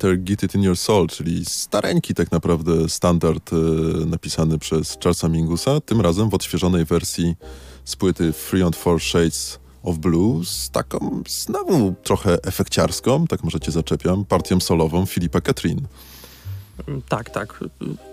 Better 0.07 0.23
Get 0.23 0.43
It 0.43 0.55
In 0.55 0.63
Your 0.63 0.77
Soul, 0.77 1.07
czyli 1.07 1.45
stareńki 1.45 2.13
tak 2.13 2.31
naprawdę 2.31 2.89
standard 2.89 3.53
e, 3.53 3.55
napisany 4.05 4.59
przez 4.59 4.97
Charlesa 5.03 5.29
Mingusa, 5.29 5.81
tym 5.81 6.01
razem 6.01 6.29
w 6.29 6.33
odświeżonej 6.33 6.85
wersji 6.85 7.35
z 7.85 7.95
płyty 7.95 8.33
Three 8.33 8.63
and 8.63 8.75
Four 8.75 9.01
Shades 9.01 9.59
of 9.83 9.97
Blue 9.97 10.45
z 10.45 10.69
taką 10.69 11.23
znowu 11.27 11.95
trochę 12.03 12.43
efekciarską, 12.43 13.27
tak 13.27 13.43
może 13.43 13.59
cię 13.59 13.71
zaczepiam, 13.71 14.25
partią 14.25 14.59
solową 14.59 15.05
Filipa 15.05 15.41
Katrin. 15.41 15.87
Tak, 17.09 17.29
tak. 17.29 17.63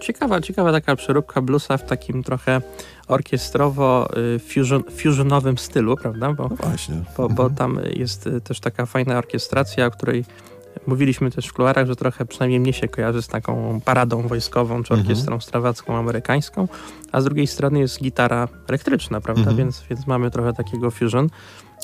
Ciekawa, 0.01 0.41
ciekawa 0.41 0.73
taka 0.73 0.97
przeróbka 0.97 1.43
bluesa 1.43 1.77
w 1.77 1.87
takim 1.87 2.23
trochę 2.23 2.61
orkiestrowo-fusionowym 3.09 5.59
stylu, 5.59 5.97
prawda? 5.97 6.33
Bo, 6.33 6.49
no 6.49 6.57
właśnie. 6.57 6.95
Bo, 7.17 7.29
bo 7.29 7.43
mhm. 7.43 7.55
tam 7.55 7.81
jest 7.97 8.29
też 8.45 8.61
taka 8.61 8.87
fajna 8.87 9.19
orkiestracja, 9.19 9.87
o 9.87 9.91
której 9.91 10.25
mówiliśmy 10.87 11.31
też 11.31 11.47
w 11.47 11.53
kuluarach, 11.53 11.87
że 11.87 11.97
trochę 11.97 12.27
przynajmniej 12.27 12.61
mnie 12.61 12.73
się 12.73 12.89
kojarzy 12.89 13.23
z 13.23 13.29
taką 13.29 13.81
paradą 13.85 14.29
wojskową 14.29 14.83
czy 14.83 14.95
mhm. 14.95 15.01
orkiestrą 15.01 15.35
mhm. 15.35 15.41
strawacką 15.41 15.97
amerykańską, 15.97 16.69
a 17.13 17.21
z 17.21 17.25
drugiej 17.25 17.47
strony 17.47 17.81
jest 17.81 18.03
gitara 18.03 18.49
elektryczna, 18.69 19.21
prawda? 19.21 19.41
Mhm. 19.41 19.57
Więc, 19.57 19.83
więc 19.91 20.07
mamy 20.07 20.31
trochę 20.31 20.53
takiego 20.53 20.91
fusion. 20.91 21.29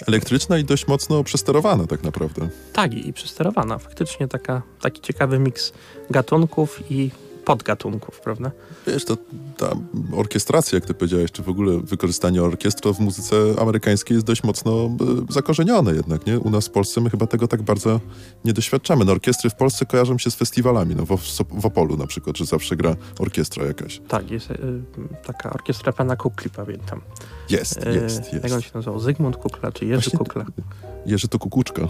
Elektryczna 0.07 0.59
i 0.59 0.64
dość 0.64 0.86
mocno 0.86 1.24
przesterowana 1.24 1.86
tak 1.86 2.03
naprawdę. 2.03 2.49
Tak, 2.72 2.95
i 2.95 3.12
przesterowana. 3.12 3.78
Faktycznie 3.78 4.28
taka, 4.28 4.62
taki 4.80 5.01
ciekawy 5.01 5.38
miks 5.38 5.72
gatunków 6.11 6.82
i 6.91 7.11
podgatunków, 7.45 8.20
prawda? 8.20 8.51
Wiesz, 8.86 9.05
to 9.05 9.16
ta 9.57 9.70
orkiestracja, 10.16 10.76
jak 10.76 10.86
ty 10.86 10.95
powiedziałeś, 10.95 11.32
czy 11.32 11.43
w 11.43 11.49
ogóle 11.49 11.80
wykorzystanie 11.80 12.43
orkiestry 12.43 12.95
w 12.95 13.01
muzyce 13.01 13.36
amerykańskiej 13.59 14.14
jest 14.14 14.26
dość 14.26 14.43
mocno 14.43 14.72
e, 14.72 14.88
zakorzenione 15.32 15.95
jednak, 15.95 16.26
nie? 16.26 16.38
U 16.38 16.51
nas 16.51 16.66
w 16.66 16.70
Polsce 16.70 17.01
my 17.01 17.11
chyba 17.11 17.26
tego 17.26 17.49
tak 17.49 17.62
bardzo 17.62 18.01
nie 18.45 18.53
doświadczamy. 18.53 19.05
No, 19.05 19.12
orkiestry 19.12 19.51
w 19.51 19.55
Polsce 19.55 19.86
kojarzą 19.86 20.18
się 20.18 20.30
z 20.30 20.34
festiwalami, 20.34 20.97
no 20.97 21.07
w, 21.07 21.20
w 21.61 21.66
Opolu 21.66 21.97
na 21.97 22.07
przykład, 22.07 22.36
że 22.36 22.45
zawsze 22.45 22.76
gra 22.76 22.97
orkiestra 23.18 23.64
jakaś. 23.64 24.01
Tak, 24.09 24.30
jest 24.30 24.51
y, 24.51 24.82
taka 25.24 25.53
orkiestra 25.53 25.93
pana 25.93 26.16
Kukli, 26.16 26.51
pamiętam. 26.51 27.01
Jest, 27.51 27.86
y, 27.86 27.91
jest, 27.91 28.32
jest. 28.32 28.45
Jak 28.45 28.53
on 28.53 28.62
się 28.62 28.70
nazywał? 28.74 29.01
Zygmunt 29.01 29.36
Kukla, 29.36 29.72
czy 29.72 29.84
Jerzy 29.84 30.11
Właśnie 30.11 30.18
Kukla? 30.18 30.45
Jerzy 31.07 31.28
to 31.28 31.38
Kukuczka. 31.38 31.88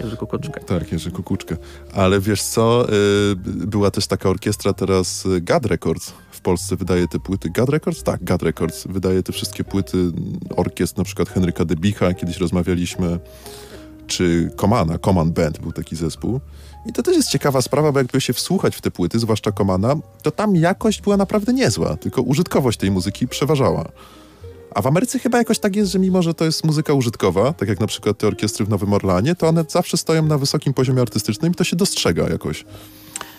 Jerzy 0.00 0.16
Kukuczka. 0.16 0.60
Tak, 0.60 0.92
Jerzy 0.92 1.10
Kukuczka. 1.10 1.56
Ale 1.94 2.20
wiesz 2.20 2.42
co, 2.42 2.86
y, 2.92 3.36
była 3.66 3.90
też 3.90 4.06
taka 4.06 4.28
orkiestra 4.28 4.72
teraz 4.72 5.26
y, 5.26 5.40
Gad 5.40 5.66
Records 5.66 6.12
w 6.30 6.40
Polsce 6.40 6.76
wydaje 6.76 7.08
te 7.08 7.18
płyty. 7.18 7.50
Gad 7.50 7.68
Records? 7.68 8.02
Tak, 8.02 8.24
Gad 8.24 8.42
Records 8.42 8.86
wydaje 8.86 9.22
te 9.22 9.32
wszystkie 9.32 9.64
płyty 9.64 9.96
orkiestr, 10.56 10.98
na 10.98 11.04
przykład 11.04 11.28
Henryka 11.28 11.64
Debicha, 11.64 12.14
kiedyś 12.14 12.36
rozmawialiśmy, 12.36 13.18
czy 14.06 14.50
Komana, 14.56 14.98
Command 14.98 15.34
Band 15.34 15.58
był 15.58 15.72
taki 15.72 15.96
zespół. 15.96 16.40
I 16.86 16.92
to 16.92 17.02
też 17.02 17.16
jest 17.16 17.28
ciekawa 17.28 17.62
sprawa, 17.62 17.92
bo 17.92 17.98
jakby 17.98 18.20
się 18.20 18.32
wsłuchać 18.32 18.76
w 18.76 18.80
te 18.80 18.90
płyty, 18.90 19.18
zwłaszcza 19.18 19.52
Komana, 19.52 19.96
to 20.22 20.30
tam 20.30 20.56
jakość 20.56 21.02
była 21.02 21.16
naprawdę 21.16 21.52
niezła, 21.52 21.96
tylko 21.96 22.22
użytkowość 22.22 22.78
tej 22.78 22.90
muzyki 22.90 23.28
przeważała. 23.28 23.88
A 24.74 24.82
w 24.82 24.86
Ameryce 24.86 25.18
chyba 25.18 25.38
jakoś 25.38 25.58
tak 25.58 25.76
jest, 25.76 25.92
że 25.92 25.98
mimo, 25.98 26.22
że 26.22 26.34
to 26.34 26.44
jest 26.44 26.64
muzyka 26.64 26.92
użytkowa, 26.92 27.52
tak 27.52 27.68
jak 27.68 27.80
na 27.80 27.86
przykład 27.86 28.18
te 28.18 28.26
orkiestry 28.26 28.64
w 28.64 28.68
Nowym 28.68 28.92
Orlanie, 28.92 29.34
to 29.34 29.48
one 29.48 29.64
zawsze 29.68 29.96
stoją 29.96 30.26
na 30.26 30.38
wysokim 30.38 30.74
poziomie 30.74 31.02
artystycznym 31.02 31.52
i 31.52 31.54
to 31.54 31.64
się 31.64 31.76
dostrzega 31.76 32.28
jakoś. 32.28 32.64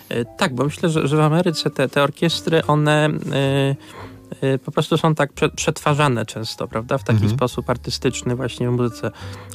E, 0.08 0.24
tak, 0.24 0.54
bo 0.54 0.64
myślę, 0.64 0.88
że, 0.88 1.08
że 1.08 1.16
w 1.16 1.20
Ameryce 1.20 1.70
te, 1.70 1.88
te 1.88 2.02
orkiestry, 2.02 2.66
one 2.66 3.10
y, 3.10 4.46
y, 4.46 4.58
po 4.58 4.72
prostu 4.72 4.98
są 4.98 5.14
tak 5.14 5.32
przetwarzane 5.56 6.26
często, 6.26 6.68
prawda? 6.68 6.98
W 6.98 7.04
taki 7.04 7.22
mhm. 7.22 7.32
sposób 7.32 7.70
artystyczny 7.70 8.36
właśnie 8.36 8.68
w 8.68 8.72
muzyce 8.72 9.10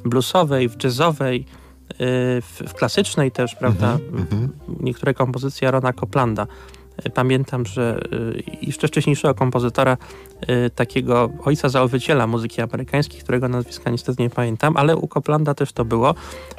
bluesowej, 0.06 0.70
w 0.70 0.84
jazzowej, 0.84 1.46
y, 1.92 1.96
w, 2.42 2.62
w, 2.68 2.74
klasycznej 2.74 3.32
też, 3.32 3.56
prawda? 3.56 3.92
Mhm. 3.94 4.22
mhm. 4.22 4.50
Niektóre 4.80 5.14
kompozycje 5.14 5.72
Rona 5.72 5.94
Coplanda 5.94 6.48
Pamiętam, 7.14 7.66
że 7.66 8.00
y, 8.14 8.44
jeszcze 8.62 8.88
wcześniejszego 8.88 9.36
kompozytora, 9.36 9.98
y, 10.50 10.70
takiego 10.70 11.30
ojca 11.46 11.70
założyciela 11.70 12.28
muzyki 12.28 12.62
amerykańskiej, 12.62 13.22
którego 13.22 13.48
nazwiska 13.48 13.92
niestety 13.92 14.24
nie 14.24 14.30
pamiętam, 14.30 14.78
ale 14.78 14.96
u 14.96 15.08
Coplanda 15.08 15.54
też 15.54 15.72
to 15.72 15.86
było. 15.86 16.16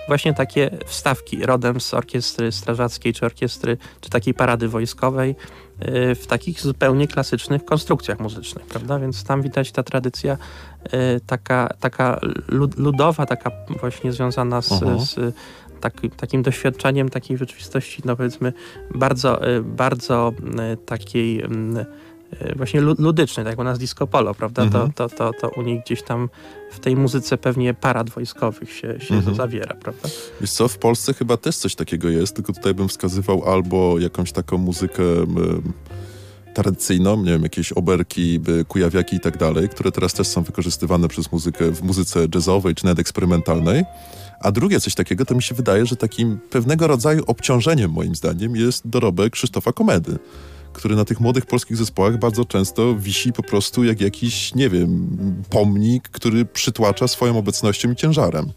Właśnie 0.09 0.35
takie 0.35 0.71
wstawki 0.87 1.47
rodem 1.47 1.81
z 1.81 1.95
orkiestry 1.95 2.53
strażackiej, 2.53 3.13
czy 3.13 3.27
orkiestry, 3.27 3.77
czy 4.01 4.11
takiej 4.11 4.35
parady 4.35 4.69
wojskowej 4.69 5.31
y, 5.31 6.15
w 6.15 6.27
takich 6.27 6.61
zupełnie 6.61 7.09
klasycznych 7.09 7.65
konstrukcjach 7.65 8.21
muzycznych, 8.21 8.67
prawda? 8.67 8.99
Więc 8.99 9.25
tam 9.25 9.43
widać 9.43 9.73
ta 9.73 9.83
tradycja 9.83 10.37
taka, 11.27 11.69
taka 11.81 12.21
ludowa, 12.77 13.27
taka 13.27 13.51
właśnie 13.81 14.13
związana 14.13 14.63
z, 14.63 14.69
z 14.99 15.35
taki, 15.79 16.11
takim 16.11 16.43
doświadczeniem 16.43 17.09
takiej 17.09 17.37
rzeczywistości, 17.37 18.03
no 18.05 18.17
powiedzmy, 18.17 18.53
bardzo, 18.95 19.49
y, 19.49 19.63
bardzo 19.63 20.33
y, 20.73 20.77
takiej 20.77 21.45
y, 21.45 21.49
właśnie 22.57 22.81
ludycznej, 22.81 23.45
tak 23.45 23.53
jak 23.53 23.59
u 23.59 23.65
nas 23.65 23.79
disco 23.79 24.07
polo, 24.07 24.35
prawda? 24.35 24.63
Mhm. 24.63 24.93
To, 24.93 25.09
to, 25.09 25.17
to, 25.17 25.41
to 25.41 25.61
u 25.61 25.63
nich 25.63 25.85
gdzieś 25.85 26.03
tam 26.03 26.29
w 26.71 26.81
tej 26.81 26.97
muzyce 26.97 27.39
pewnie 27.39 27.75
parad 27.75 28.11
wojskowych 28.11 28.73
się, 28.73 29.01
się 29.01 29.15
mhm. 29.15 29.37
zawiera, 29.37 29.75
prawda? 29.75 30.09
Wiesz 30.41 30.51
co, 30.51 30.69
w 30.69 30.79
Polsce 30.79 31.15
chyba 31.15 31.37
też 31.37 31.57
coś 31.57 31.75
takiego 31.75 32.09
jest, 32.09 32.37
tylko 32.37 32.53
tutaj 32.53 32.75
bym 32.75 32.89
wskazywał 32.89 33.53
albo 33.53 33.99
jakąś 33.99 34.33
taką 34.33 34.59
muzykę 34.59 35.03
tradycyjną, 36.63 37.17
nie 37.17 37.31
wiem, 37.33 37.43
jakieś 37.43 37.73
oberki, 37.73 38.41
kujawiaki 38.69 39.17
i 39.17 39.21
tak 39.21 39.37
dalej, 39.37 39.69
które 39.69 39.93
teraz 39.93 40.13
też 40.15 40.27
są 40.27 40.43
wykorzystywane 40.43 41.09
przez 41.09 41.33
muzykę 41.33 41.71
w 41.71 41.83
muzyce 41.83 42.27
jazzowej 42.35 42.75
czy 42.75 42.85
nawet 42.85 42.99
eksperymentalnej, 42.99 43.85
a 44.41 44.53
drugie 44.53 44.81
coś 44.81 44.95
takiego, 44.95 45.25
to 45.25 45.35
mi 45.35 45.43
się 45.43 45.55
wydaje, 45.55 45.87
że 45.87 45.97
takim 45.97 46.39
pewnego 46.51 46.87
rodzaju 46.87 47.23
obciążeniem 47.27 47.91
moim 47.91 48.15
zdaniem 48.15 48.57
jest 48.57 48.89
dorobek 48.89 49.33
Krzysztofa 49.33 49.73
Komedy 49.73 50.19
który 50.73 50.97
na 50.97 51.05
tych 51.05 51.21
młodych 51.21 51.47
polskich 51.47 51.77
zespołach 51.77 52.19
bardzo 52.19 52.45
często 52.45 52.95
wisi 52.95 53.33
po 53.33 53.43
prostu 53.43 53.85
jak 53.85 54.01
jakiś, 54.01 54.55
nie 54.55 54.71
wiem, 54.71 55.09
pomnik, 55.51 56.09
który 56.09 56.45
przytłacza 56.45 57.09
swoją 57.09 57.39
obecnością 57.39 57.93
i 57.93 57.97
ciężarem. 57.97 58.53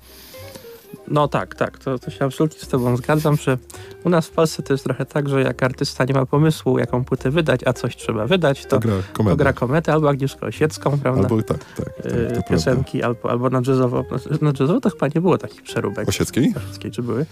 No 1.12 1.28
tak, 1.28 1.56
tak, 1.56 1.80
to, 1.80 2.00
to 2.00 2.12
się 2.12 2.26
absolutnie 2.26 2.60
z 2.60 2.68
tobą 2.68 2.98
zgadzam, 2.98 3.38
że 3.38 3.58
u 4.04 4.10
nas 4.10 4.28
w 4.28 4.32
Polsce 4.32 4.64
to 4.64 4.74
jest 4.74 4.84
trochę 4.84 5.06
tak, 5.06 5.30
że 5.30 5.42
jak 5.42 5.64
artysta 5.64 6.06
nie 6.06 6.14
ma 6.14 6.26
pomysłu, 6.26 6.80
jaką 6.80 7.06
płytę 7.06 7.32
wydać, 7.32 7.62
a 7.66 7.74
coś 7.74 7.96
trzeba 7.96 8.28
wydać, 8.28 8.66
to, 8.66 8.70
to 8.70 8.80
gra, 8.80 8.94
komedę. 9.14 9.38
to 9.38 9.44
gra 9.44 9.54
kometę 9.54 9.94
albo 9.94 10.10
Agnieszkę 10.10 10.46
Osiecką, 10.46 11.00
prawda? 11.00 11.22
Albo 11.22 11.44
tak, 11.44 11.58
tak. 11.76 11.90
tak 12.36 12.48
Piosenki, 12.50 13.04
albo, 13.04 13.32
albo 13.32 13.50
na 13.50 13.62
jazzowo. 13.68 14.06
Na 14.42 14.52
jazzowo 14.60 14.80
to 14.80 14.90
chyba 14.90 15.08
nie 15.16 15.22
było 15.22 15.38
takich 15.38 15.62
przeróbek. 15.62 16.10
Osieckiej? 16.10 16.54
Osieckiej, 16.58 16.92
czy 16.92 17.04
były? 17.04 17.26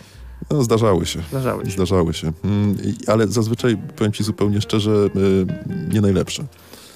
No, 0.52 0.64
zdarzały 0.64 1.06
się. 1.06 1.20
Zdarzały 1.30 1.66
się. 1.66 1.72
Zdarzały 1.72 2.14
się. 2.14 2.32
Mm, 2.44 2.78
ale 3.08 3.28
zazwyczaj, 3.28 3.78
powiem 3.96 4.14
ci 4.14 4.24
zupełnie 4.24 4.62
szczerze, 4.62 4.92
y, 4.92 5.46
nie 5.94 6.02
najlepsze 6.02 6.44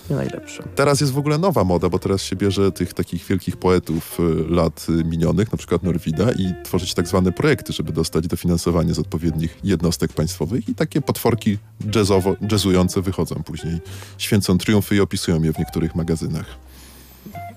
nie 0.10 0.16
najlepsze. 0.16 0.64
Teraz 0.76 1.02
jest 1.02 1.14
w 1.14 1.18
ogóle 1.18 1.38
nowa 1.38 1.64
moda, 1.64 1.90
bo 1.90 2.00
teraz 2.00 2.22
się 2.22 2.36
bierze 2.36 2.72
tych 2.72 2.94
takich 2.94 3.26
wielkich 3.26 3.58
poetów 3.58 4.18
y, 4.20 4.50
lat 4.50 4.88
minionych, 5.06 5.52
na 5.52 5.58
przykład 5.58 5.84
Norwida 5.84 6.32
i 6.32 6.54
tworzyć 6.64 6.94
tak 6.94 7.08
zwane 7.08 7.32
projekty, 7.32 7.74
żeby 7.74 7.92
dostać 7.92 8.28
dofinansowanie 8.28 8.94
z 8.94 9.00
odpowiednich 9.00 9.58
jednostek 9.64 10.14
państwowych 10.14 10.70
i 10.70 10.76
takie 10.76 11.02
potworki 11.02 11.58
jazzowo, 11.96 12.36
jazzujące 12.52 13.02
wychodzą 13.02 13.36
później, 13.36 13.80
święcą 14.18 14.58
triumfy 14.58 14.96
i 14.96 15.00
opisują 15.00 15.44
je 15.44 15.54
w 15.54 15.60
niektórych 15.60 15.96
magazynach. 15.96 16.46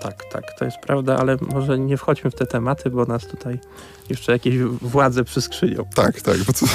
Tak, 0.01 0.25
tak, 0.33 0.45
to 0.59 0.65
jest 0.65 0.77
prawda, 0.79 1.19
ale 1.19 1.37
może 1.41 1.79
nie 1.79 1.97
wchodźmy 1.97 2.31
w 2.31 2.35
te 2.35 2.47
tematy, 2.47 2.91
bo 2.91 3.05
nas 3.05 3.27
tutaj 3.27 3.59
jeszcze 4.09 4.33
jakieś 4.33 4.59
władze 4.63 5.25
przyskrzynią. 5.25 5.85
Tak, 5.95 6.21
tak, 6.21 6.39
bo 6.39 6.53
to 6.53 6.67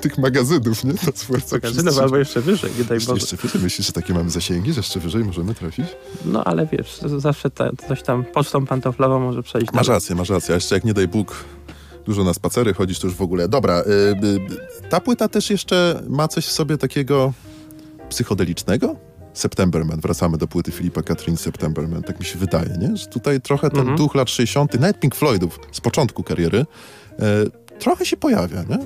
tych 0.00 0.18
magazynów, 0.18 0.84
nie? 0.84 0.94
To 0.94 1.12
Magazynów 1.52 1.84
wszyscy... 1.84 2.02
albo 2.02 2.16
jeszcze 2.16 2.40
wyżej, 2.40 2.70
nie 2.78 2.84
daj 2.84 2.98
Boże. 2.98 3.12
Jeszcze 3.14 3.36
wyżej? 3.36 3.60
Myślisz, 3.62 3.86
że 3.86 3.92
takie 3.92 4.14
mamy 4.14 4.30
zasięgi, 4.30 4.72
że 4.72 4.78
jeszcze 4.80 5.00
wyżej 5.00 5.24
możemy 5.24 5.54
trafić? 5.54 5.86
No 6.24 6.44
ale 6.44 6.66
wiesz, 6.66 7.00
zawsze 7.16 7.50
ta, 7.50 7.70
coś 7.88 8.02
tam 8.02 8.24
pocztą 8.24 8.66
pantoflową 8.66 9.20
może 9.20 9.42
przejść. 9.42 9.72
Masz 9.72 9.88
rację, 9.88 10.16
masz 10.16 10.28
rację. 10.28 10.52
A 10.52 10.54
jeszcze 10.54 10.74
jak 10.74 10.84
nie 10.84 10.94
daj 10.94 11.08
Bóg 11.08 11.44
dużo 12.08 12.24
na 12.24 12.34
spacery 12.34 12.74
chodzisz, 12.74 12.98
to 12.98 13.06
już 13.06 13.16
w 13.16 13.22
ogóle. 13.22 13.48
Dobra, 13.48 13.80
y, 13.80 14.26
y, 14.26 14.88
ta 14.88 15.00
płyta 15.00 15.28
też 15.28 15.50
jeszcze 15.50 16.02
ma 16.08 16.28
coś 16.28 16.46
w 16.46 16.52
sobie 16.52 16.78
takiego 16.78 17.32
psychodelicznego? 18.08 18.96
Septemberman, 19.32 20.00
wracamy 20.00 20.38
do 20.38 20.46
płyty 20.46 20.72
Filipa 20.72 21.02
Katrin 21.02 21.36
Septemberman, 21.36 22.02
tak 22.02 22.20
mi 22.20 22.26
się 22.26 22.38
wydaje, 22.38 22.76
nie? 22.78 22.96
Że 22.96 23.06
tutaj 23.06 23.40
trochę 23.40 23.70
ten 23.70 23.80
mhm. 23.80 23.96
duch 23.96 24.14
lat 24.14 24.30
60., 24.30 24.80
nawet 24.80 25.00
Pink 25.00 25.14
Floydów 25.14 25.60
z 25.72 25.80
początku 25.80 26.22
kariery, 26.22 26.58
y, 26.58 27.78
trochę 27.78 28.06
się 28.06 28.16
pojawia, 28.16 28.62
nie? 28.62 28.78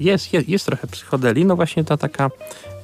Jest, 0.00 0.32
jest, 0.32 0.48
jest 0.48 0.66
trochę 0.66 0.86
psychodelii, 0.86 1.44
no 1.44 1.56
właśnie 1.56 1.84
ta 1.84 1.96
taka 1.96 2.30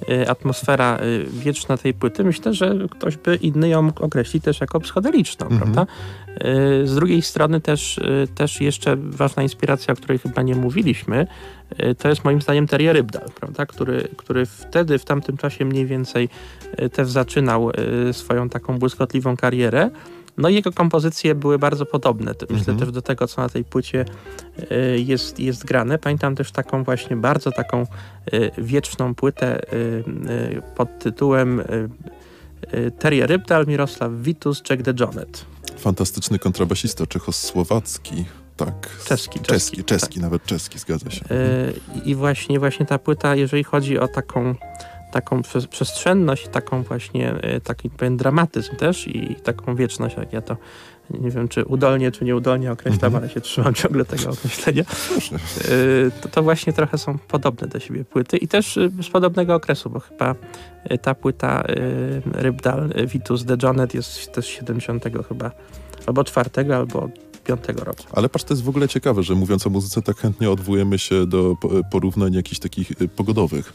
y, 0.09 0.31
atmosfera 0.31 0.99
y, 1.03 1.27
wieczna 1.31 1.77
tej 1.77 1.95
płyty, 1.95 2.25
myślę, 2.25 2.55
że 2.55 2.75
ktoś 2.91 3.17
by 3.17 3.37
inny 3.37 3.69
ją 3.69 3.83
mógł 3.83 4.05
określić 4.05 4.45
też 4.45 4.61
jako 4.61 4.81
psychodeliczną, 4.81 5.47
-hmm. 5.47 5.57
prawda? 5.57 5.87
Y, 6.83 6.87
z 6.87 6.95
drugiej 6.95 7.23
strony 7.23 7.61
też, 7.61 8.01
też 8.35 8.61
jeszcze 8.61 8.97
ważna 8.97 9.43
inspiracja, 9.43 9.95
o 9.95 9.97
której 9.97 10.19
chyba 10.19 10.43
nie 10.43 10.55
mówiliśmy, 10.55 11.27
to 11.99 12.09
jest 12.09 12.25
moim 12.25 12.43
zdaniem 12.43 12.67
Terry 12.67 12.93
Rybdal, 12.93 13.29
prawda? 13.41 13.67
Który, 13.67 14.09
który 14.17 14.47
wtedy, 14.47 14.99
w 14.99 15.05
tamtym 15.05 15.37
czasie 15.37 15.65
mniej 15.65 15.87
więcej 15.87 16.29
też 16.93 17.09
zaczynał 17.09 17.71
swoją 18.12 18.49
taką 18.49 18.79
błyskotliwą 18.79 19.37
karierę 19.37 19.91
No 20.39 20.49
i 20.49 20.55
jego 20.55 20.72
kompozycje 20.72 21.35
były 21.35 21.59
bardzo 21.59 21.87
podobne. 21.87 22.32
Myślę 22.41 22.59
Mhm. 22.59 22.78
też 22.78 22.91
do 22.91 23.03
tego, 23.03 23.26
co 23.28 23.41
na 23.43 23.49
tej 23.49 23.64
płycie 23.64 24.05
y, 24.72 25.01
jest, 25.01 25.41
jest 25.41 25.64
grane. 25.64 25.99
Pamiętam 25.99 26.37
też 26.37 26.51
taką 26.53 26.85
właśnie 26.85 27.16
bardzo 27.16 27.51
taką 27.53 27.82
y, 28.35 28.51
wieczną 28.59 29.14
płytę 29.14 29.72
y, 29.72 30.05
pod 30.76 30.99
tytułem 30.99 31.61
y, 31.61 31.89
y, 32.74 32.91
Terje 32.91 33.26
Rybdal, 33.26 33.66
Mirosław 33.66 34.12
Witus, 34.12 34.62
Jack 34.70 34.82
de 34.82 34.95
Jonet. 35.01 35.45
Fantastyczny 35.78 36.39
kontrabasista 36.39 37.07
czechosłowacki. 37.07 38.24
Tak. 38.57 38.91
Czeski, 39.05 39.41
Czeski, 39.41 39.45
czeski, 39.45 39.85
czeski, 39.85 40.20
nawet 40.20 40.45
czeski, 40.45 40.78
zgadza 40.78 41.11
się. 41.11 41.24
I 42.05 42.14
właśnie, 42.14 42.59
właśnie 42.59 42.87
ta 42.87 42.99
płyta, 42.99 43.35
jeżeli 43.37 43.64
chodzi 43.64 43.99
o 43.99 44.09
taką, 44.09 44.55
taką 45.15 45.43
prze- 45.43 45.69
przestrzenność, 45.69 46.49
taką 46.49 46.83
właśnie, 46.83 47.35
y, 47.57 47.61
taki 47.61 47.91
pewien 47.91 48.17
dramatyzm 48.17 48.77
też 48.77 49.09
i 49.09 49.35
taką 49.35 49.75
wieczność, 49.77 50.17
jak 50.17 50.33
ja 50.33 50.41
to 50.41 50.57
nie 51.11 51.31
wiem, 51.31 51.49
czy 51.49 51.65
udolnie, 51.65 52.12
czy 52.12 52.25
nieudolnie 52.25 52.73
określam, 52.73 53.05
Mhm. 53.09 53.23
ale 53.25 53.33
się 53.33 53.41
trzymam 53.41 53.75
ciągle 53.75 54.05
tego 54.05 54.31
określenia. 54.31 54.83
Y, 54.83 56.11
To, 56.21 56.29
to 56.29 56.43
właśnie 56.43 56.73
trochę 56.73 56.99
są 56.99 57.19
podobne 57.19 57.69
do 57.69 57.81
siebie 57.81 58.05
płyty 58.05 58.37
i 58.37 58.49
też 58.49 58.77
y, 58.77 58.91
z 59.03 59.09
podobnego 59.09 59.55
okresu, 59.55 59.91
bo 59.91 60.01
chyba 60.01 60.35
ta 61.03 61.15
płyta 61.15 61.65
Rybdal, 62.33 62.91
Vitus 63.07 63.45
de 63.45 63.57
Jonet 63.62 63.95
jest 63.95 64.33
też 64.33 64.47
70 64.47 65.05
chyba, 65.29 65.51
albo 66.07 66.25
czwartego, 66.25 66.77
albo 66.77 67.09
piątego 67.45 67.85
roku. 67.85 68.03
Ale 68.12 68.29
patrz, 68.29 68.45
to 68.45 68.55
jest 68.55 68.65
w 68.65 68.69
ogóle 68.69 68.89
ciekawe, 68.89 69.23
że 69.23 69.35
mówiąc 69.35 69.67
o 69.67 69.71
muzyce, 69.71 70.03
tak 70.03 70.17
chętnie 70.17 70.51
odwołujemy 70.51 70.99
się 70.99 71.27
do 71.27 71.57
po- 71.61 71.71
porównań 71.91 72.35
jakichś 72.35 72.59
takich 72.61 72.93
pogodowych. 73.17 73.73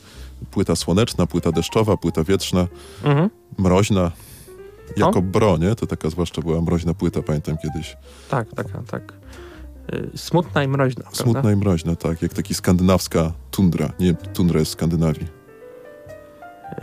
Płyta 0.51 0.75
słoneczna, 0.75 1.25
płyta 1.27 1.51
deszczowa, 1.51 1.97
płyta 1.97 2.23
wietrzna, 2.23 2.67
Mhm. 3.03 3.29
mroźna. 3.57 4.11
Jako 4.97 5.19
O. 5.19 5.21
bronie, 5.21 5.75
to 5.75 5.85
taka 5.87 6.09
zwłaszcza 6.09 6.41
była 6.41 6.61
mroźna 6.61 6.93
płyta, 6.93 7.21
pamiętam 7.21 7.57
kiedyś. 7.57 7.97
Tak, 8.29 8.47
taka, 8.55 8.83
tak. 8.91 9.13
Y, 9.93 10.17
Smutna 10.17 10.63
i 10.63 10.67
mroźna, 10.67 11.01
prawda? 11.03 11.23
Smutna 11.23 11.51
i 11.51 11.55
mroźna, 11.55 11.95
tak, 11.95 12.21
jak 12.21 12.33
taki 12.33 12.53
skandynawska 12.53 13.31
tundra. 13.51 13.91
Nie, 13.99 14.13
tundra 14.13 14.59
jest 14.59 14.71
Skandynawii. 14.71 15.27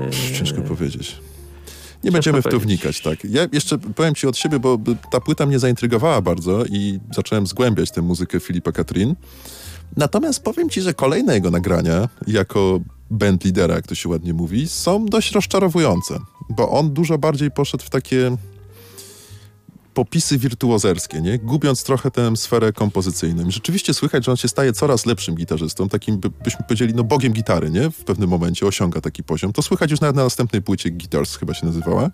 Y, 0.00 0.34
Ciężko 0.34 0.62
powiedzieć. 0.62 1.20
Nie 2.04 2.12
będziemy 2.12 2.42
w 2.42 2.44
to 2.44 2.60
wnikać, 2.60 3.00
tak. 3.00 3.24
Ja 3.24 3.46
jeszcze 3.52 3.78
powiem 3.78 4.14
ci 4.14 4.26
od 4.26 4.36
siebie, 4.36 4.58
bo 4.58 4.78
ta 5.10 5.20
płyta 5.20 5.46
mnie 5.46 5.58
zaintrygowała 5.58 6.22
bardzo 6.22 6.64
i 6.64 7.00
zacząłem 7.14 7.46
zgłębiać 7.46 7.90
tę 7.90 8.02
muzykę 8.02 8.40
Filipa 8.40 8.72
Katrin. 8.72 9.14
Natomiast 9.96 10.42
powiem 10.44 10.70
ci, 10.70 10.80
że 10.82 10.94
kolejne 10.94 11.34
jego 11.34 11.50
nagrania, 11.50 12.08
jako 12.26 12.80
band 13.10 13.44
lidera, 13.44 13.74
jak 13.74 13.86
to 13.86 13.94
się 13.94 14.08
ładnie 14.08 14.34
mówi, 14.34 14.68
są 14.68 15.06
dość 15.06 15.32
rozczarowujące, 15.32 16.18
bo 16.48 16.70
on 16.70 16.92
dużo 16.92 17.18
bardziej 17.18 17.50
poszedł 17.50 17.84
w 17.84 17.90
takie 17.90 18.36
popisy 19.96 20.38
wirtuozerskie, 20.38 21.20
nie? 21.20 21.38
gubiąc 21.38 21.84
trochę 21.84 22.10
tę 22.10 22.36
sferę 22.36 22.72
kompozycyjną. 22.72 23.50
Rzeczywiście 23.50 23.94
słychać, 23.94 24.24
że 24.24 24.30
on 24.30 24.36
się 24.36 24.48
staje 24.48 24.72
coraz 24.72 25.06
lepszym 25.06 25.34
gitarzystą, 25.34 25.88
takim 25.88 26.18
by, 26.18 26.30
byśmy 26.30 26.64
powiedzieli, 26.64 26.94
no 26.94 27.04
bogiem 27.04 27.32
gitary, 27.32 27.70
nie? 27.70 27.90
W 27.90 28.04
pewnym 28.04 28.30
momencie 28.30 28.66
osiąga 28.66 29.00
taki 29.00 29.24
poziom. 29.24 29.52
To 29.52 29.62
słychać 29.62 29.90
już 29.90 30.00
nawet 30.00 30.16
na 30.16 30.24
następnej 30.24 30.62
płycie 30.62 30.90
Guitars 30.90 31.36
chyba 31.36 31.54
się 31.54 31.66
nazywała. 31.66 32.10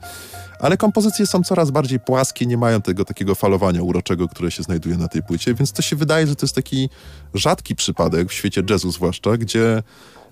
Ale 0.61 0.77
kompozycje 0.77 1.27
są 1.27 1.43
coraz 1.43 1.71
bardziej 1.71 2.01
płaskie, 2.01 2.47
nie 2.47 2.57
mają 2.57 2.83
tego 2.83 3.05
takiego 3.05 3.35
falowania 3.35 3.83
uroczego, 3.83 4.29
które 4.29 4.51
się 4.51 4.63
znajduje 4.63 4.97
na 4.97 5.09
tej 5.09 5.23
płycie, 5.23 5.55
więc 5.55 5.73
to 5.73 5.83
się 5.83 5.97
wydaje, 5.97 6.27
że 6.27 6.37
to 6.37 6.47
jest 6.47 6.55
taki 6.55 6.89
rzadki 7.35 7.77
przypadek 7.77 8.29
w 8.29 8.33
świecie 8.33 8.63
jazzu 8.71 8.93
zwłaszcza, 8.93 9.37
gdzie 9.37 9.83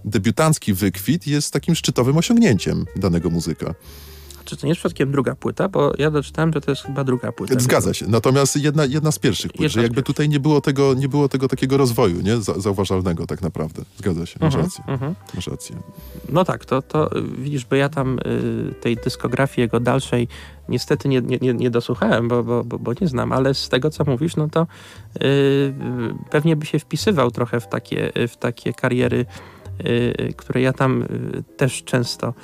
debiutancki 0.04 0.74
wykwit 0.74 1.26
jest 1.26 1.52
takim 1.52 1.74
szczytowym 1.74 2.16
osiągnięciem 2.16 2.84
danego 2.96 3.30
muzyka. 3.30 3.74
Czy 4.44 4.56
to 4.56 4.66
nie 4.66 4.70
jest 4.70 4.78
przypadkiem 4.78 5.12
druga 5.12 5.34
płyta? 5.34 5.68
Bo 5.68 5.92
ja 5.98 6.10
doczytałem, 6.10 6.52
że 6.52 6.60
to 6.60 6.70
jest 6.70 6.82
chyba 6.82 7.04
druga 7.04 7.32
płyta. 7.32 7.60
Zgadza 7.60 7.94
się. 7.94 8.06
Natomiast 8.06 8.56
jedna, 8.56 8.84
jedna 8.84 9.12
z 9.12 9.18
pierwszych 9.18 9.52
płyt, 9.52 9.60
Jedna 9.60 9.74
że 9.74 9.82
jakby 9.82 9.94
pierwszych. 9.96 10.06
tutaj 10.16 10.28
nie 10.28 10.40
było 10.40 10.60
tego, 10.60 10.94
nie 10.94 11.08
było 11.08 11.28
tego 11.28 11.48
takiego 11.48 11.76
rozwoju, 11.76 12.20
nie? 12.20 12.36
Za, 12.36 12.60
zauważalnego 12.60 13.26
tak 13.26 13.42
naprawdę. 13.42 13.82
Zgadza 13.98 14.26
się, 14.26 14.38
masz 14.40 14.54
Mhm, 14.54 14.64
rację. 14.64 14.84
mhm. 14.88 15.14
Masz 15.34 15.46
rację. 15.46 15.76
No 16.28 16.44
tak, 16.44 16.64
to, 16.64 16.82
to 16.82 17.10
widzisz, 17.38 17.64
bo 17.64 17.76
ja 17.76 17.88
tam 17.88 18.18
y, 18.18 18.74
tej 18.80 18.96
dyskografii 18.96 19.60
jego 19.62 19.80
dalszej 19.80 20.28
niestety 20.68 21.08
nie, 21.08 21.20
nie, 21.20 21.38
nie, 21.40 21.54
nie 21.54 21.70
dosłuchałem, 21.70 22.28
bo, 22.28 22.42
bo, 22.44 22.64
bo, 22.64 22.92
nie 23.00 23.08
znam, 23.08 23.32
ale 23.32 23.54
z 23.54 23.68
tego, 23.68 23.90
co 23.90 24.04
mówisz, 24.04 24.36
no 24.36 24.48
to 24.48 24.66
y, 25.22 25.74
pewnie 26.30 26.56
by 26.56 26.66
się 26.66 26.78
wpisywał 26.78 27.30
trochę 27.30 27.60
w 27.60 27.68
takie, 27.68 28.12
w 28.28 28.36
takie 28.36 28.72
kariery, 28.72 29.26
które 30.36 30.60
ja 30.60 30.72
tam 30.72 31.02
y, 31.02 31.42
też 31.56 31.84
często 31.84 32.34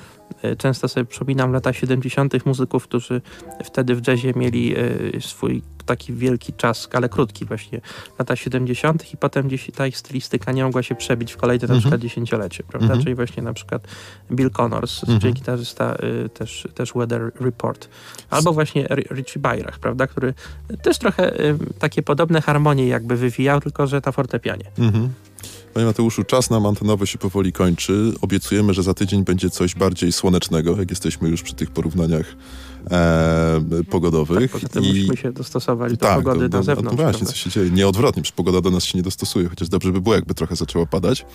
y, 0.45 0.57
Często 0.57 0.89
sobie 0.89 1.05
przypominam 1.07 1.53
lata 1.53 1.73
70. 1.73 2.47
muzyków, 2.47 2.85
którzy 2.85 3.21
wtedy 3.65 3.95
w 3.95 4.09
jazzie 4.09 4.33
mieli 4.37 4.79
y, 4.79 5.21
swój 5.21 5.63
taki 5.87 6.13
wielki 6.13 6.53
czas, 6.53 6.89
ale 6.93 7.09
krótki 7.09 7.45
właśnie, 7.45 7.81
lata 8.19 8.37
70. 8.37 9.15
i 9.15 9.17
potem 9.17 9.47
gdzieś 9.47 9.71
ta 9.77 9.87
ich 9.87 9.97
stylistyka 9.99 10.53
nie 10.53 10.65
mogła 10.65 10.83
się 10.83 10.95
przebić 10.95 11.33
w 11.33 11.37
kolejne 11.37 11.61
na 11.69 11.75
Mhm. 11.75 11.81
przykład 11.81 12.01
dziesięciolecie, 12.01 12.63
prawda? 12.65 12.87
Mhm. 12.87 13.03
Czyli 13.03 13.15
właśnie 13.15 13.43
na 13.43 13.53
przykład 13.53 13.89
Bill 14.33 14.51
Connors, 14.51 15.03
Mhm. 15.03 15.21
czyli 15.21 15.33
gitarzysta 15.35 15.97
y, 16.25 16.29
też, 16.29 16.69
też 16.75 16.93
Weather 16.93 17.33
Report. 17.41 17.89
Albo 18.31 18.53
właśnie 18.53 18.87
Richie 19.11 19.41
Byrach, 19.43 19.79
prawda? 19.79 20.07
Który 20.07 20.35
też 20.83 20.99
trochę 20.99 21.41
y, 21.41 21.59
takie 21.79 22.03
podobne 22.03 22.41
harmonie 22.41 22.89
jakby 22.89 23.17
wywijał, 23.17 23.61
tylko 23.61 23.87
że 23.87 24.01
na 24.07 24.13
fortepianie. 24.13 24.65
Mhm. 24.79 25.09
Panie 25.77 25.87
Mateuszu, 25.87 26.25
czas 26.25 26.51
nam 26.51 26.67
antenowy 26.67 27.07
się 27.07 27.19
powoli 27.19 27.53
kończy. 27.53 28.13
Obiecujemy, 28.21 28.75
że 28.75 28.83
za 28.83 28.95
tydzień 28.95 29.25
będzie 29.25 29.51
coś 29.51 29.75
bardziej 29.75 30.13
słonecznego, 30.13 30.77
jak 30.79 30.91
jesteśmy 30.91 31.29
już 31.29 31.43
przy 31.43 31.55
tych 31.55 31.71
porównaniach 31.71 32.37
e, 32.91 33.61
pogodowych. 33.91 34.53
Tak, 34.53 34.61
poza 34.61 34.69
tym 34.69 34.85
musimy 34.85 35.17
się 35.17 35.33
dostosować 35.33 35.93
do 35.93 35.99
tak, 35.99 36.17
pogody 36.17 36.49
do, 36.49 36.59
na 36.59 36.63
do, 36.63 36.63
zewnątrz. 36.63 36.97
No 36.97 37.03
właśnie, 37.03 37.19
prawda? 37.19 37.33
co 37.33 37.39
się 37.39 37.51
dzieje. 37.51 37.71
Nieodwrotnie, 37.71 38.23
przecież 38.23 38.37
pogoda 38.37 38.61
do 38.61 38.71
nas 38.71 38.85
się 38.85 38.99
nie 38.99 39.03
dostosuje, 39.03 39.49
chociaż 39.49 39.69
dobrze 39.69 39.93
by 39.93 40.01
było, 40.01 40.15
jakby 40.15 40.35
trochę 40.35 40.57
zaczęło 40.57 40.87
padać. 40.87 41.27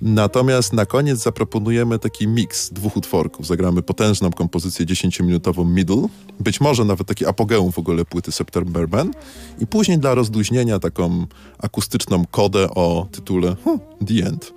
Natomiast 0.00 0.72
na 0.72 0.86
koniec 0.86 1.18
zaproponujemy 1.18 1.98
taki 1.98 2.28
miks 2.28 2.70
dwóch 2.70 2.96
utworków. 2.96 3.46
Zagramy 3.46 3.82
potężną 3.82 4.30
kompozycję 4.30 4.86
10-minutową 4.86 5.66
Middle, 5.66 6.08
być 6.40 6.60
może 6.60 6.84
nawet 6.84 7.06
taki 7.06 7.26
apogeum 7.26 7.72
w 7.72 7.78
ogóle 7.78 8.04
płyty 8.04 8.32
September 8.32 8.88
Man 8.88 9.10
i 9.58 9.66
później 9.66 9.98
dla 9.98 10.14
rozluźnienia 10.14 10.78
taką 10.78 11.26
akustyczną 11.58 12.24
kodę 12.30 12.70
o 12.70 13.06
tytule 13.12 13.56
huh, 13.64 13.80
The 14.06 14.26
End. 14.26 14.52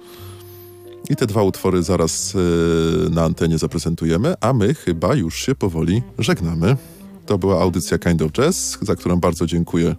I 1.10 1.16
te 1.16 1.28
dwa 1.28 1.44
utwory 1.44 1.84
zaraz 1.84 2.34
yy, 2.34 3.10
na 3.10 3.24
antenie 3.24 3.58
zaprezentujemy, 3.58 4.34
a 4.42 4.54
my 4.54 4.74
chyba 4.74 5.16
już 5.16 5.46
się 5.46 5.56
powoli 5.56 6.04
żegnamy. 6.20 6.78
To 7.26 7.38
była 7.38 7.62
audycja 7.62 7.98
Kind 7.98 8.22
of 8.22 8.32
Jazz, 8.32 8.78
za 8.82 8.96
którą 8.96 9.16
bardzo 9.20 9.46
dziękuję 9.46 9.96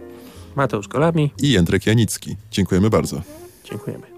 Mateusz 0.55 0.87
Kolami, 0.87 1.31
i 1.41 1.51
Jędrek 1.51 1.85
Janicki. 1.85 2.35
Dziękujemy 2.51 2.89
bardzo. 2.89 3.21
dziękujemy. 3.69 4.16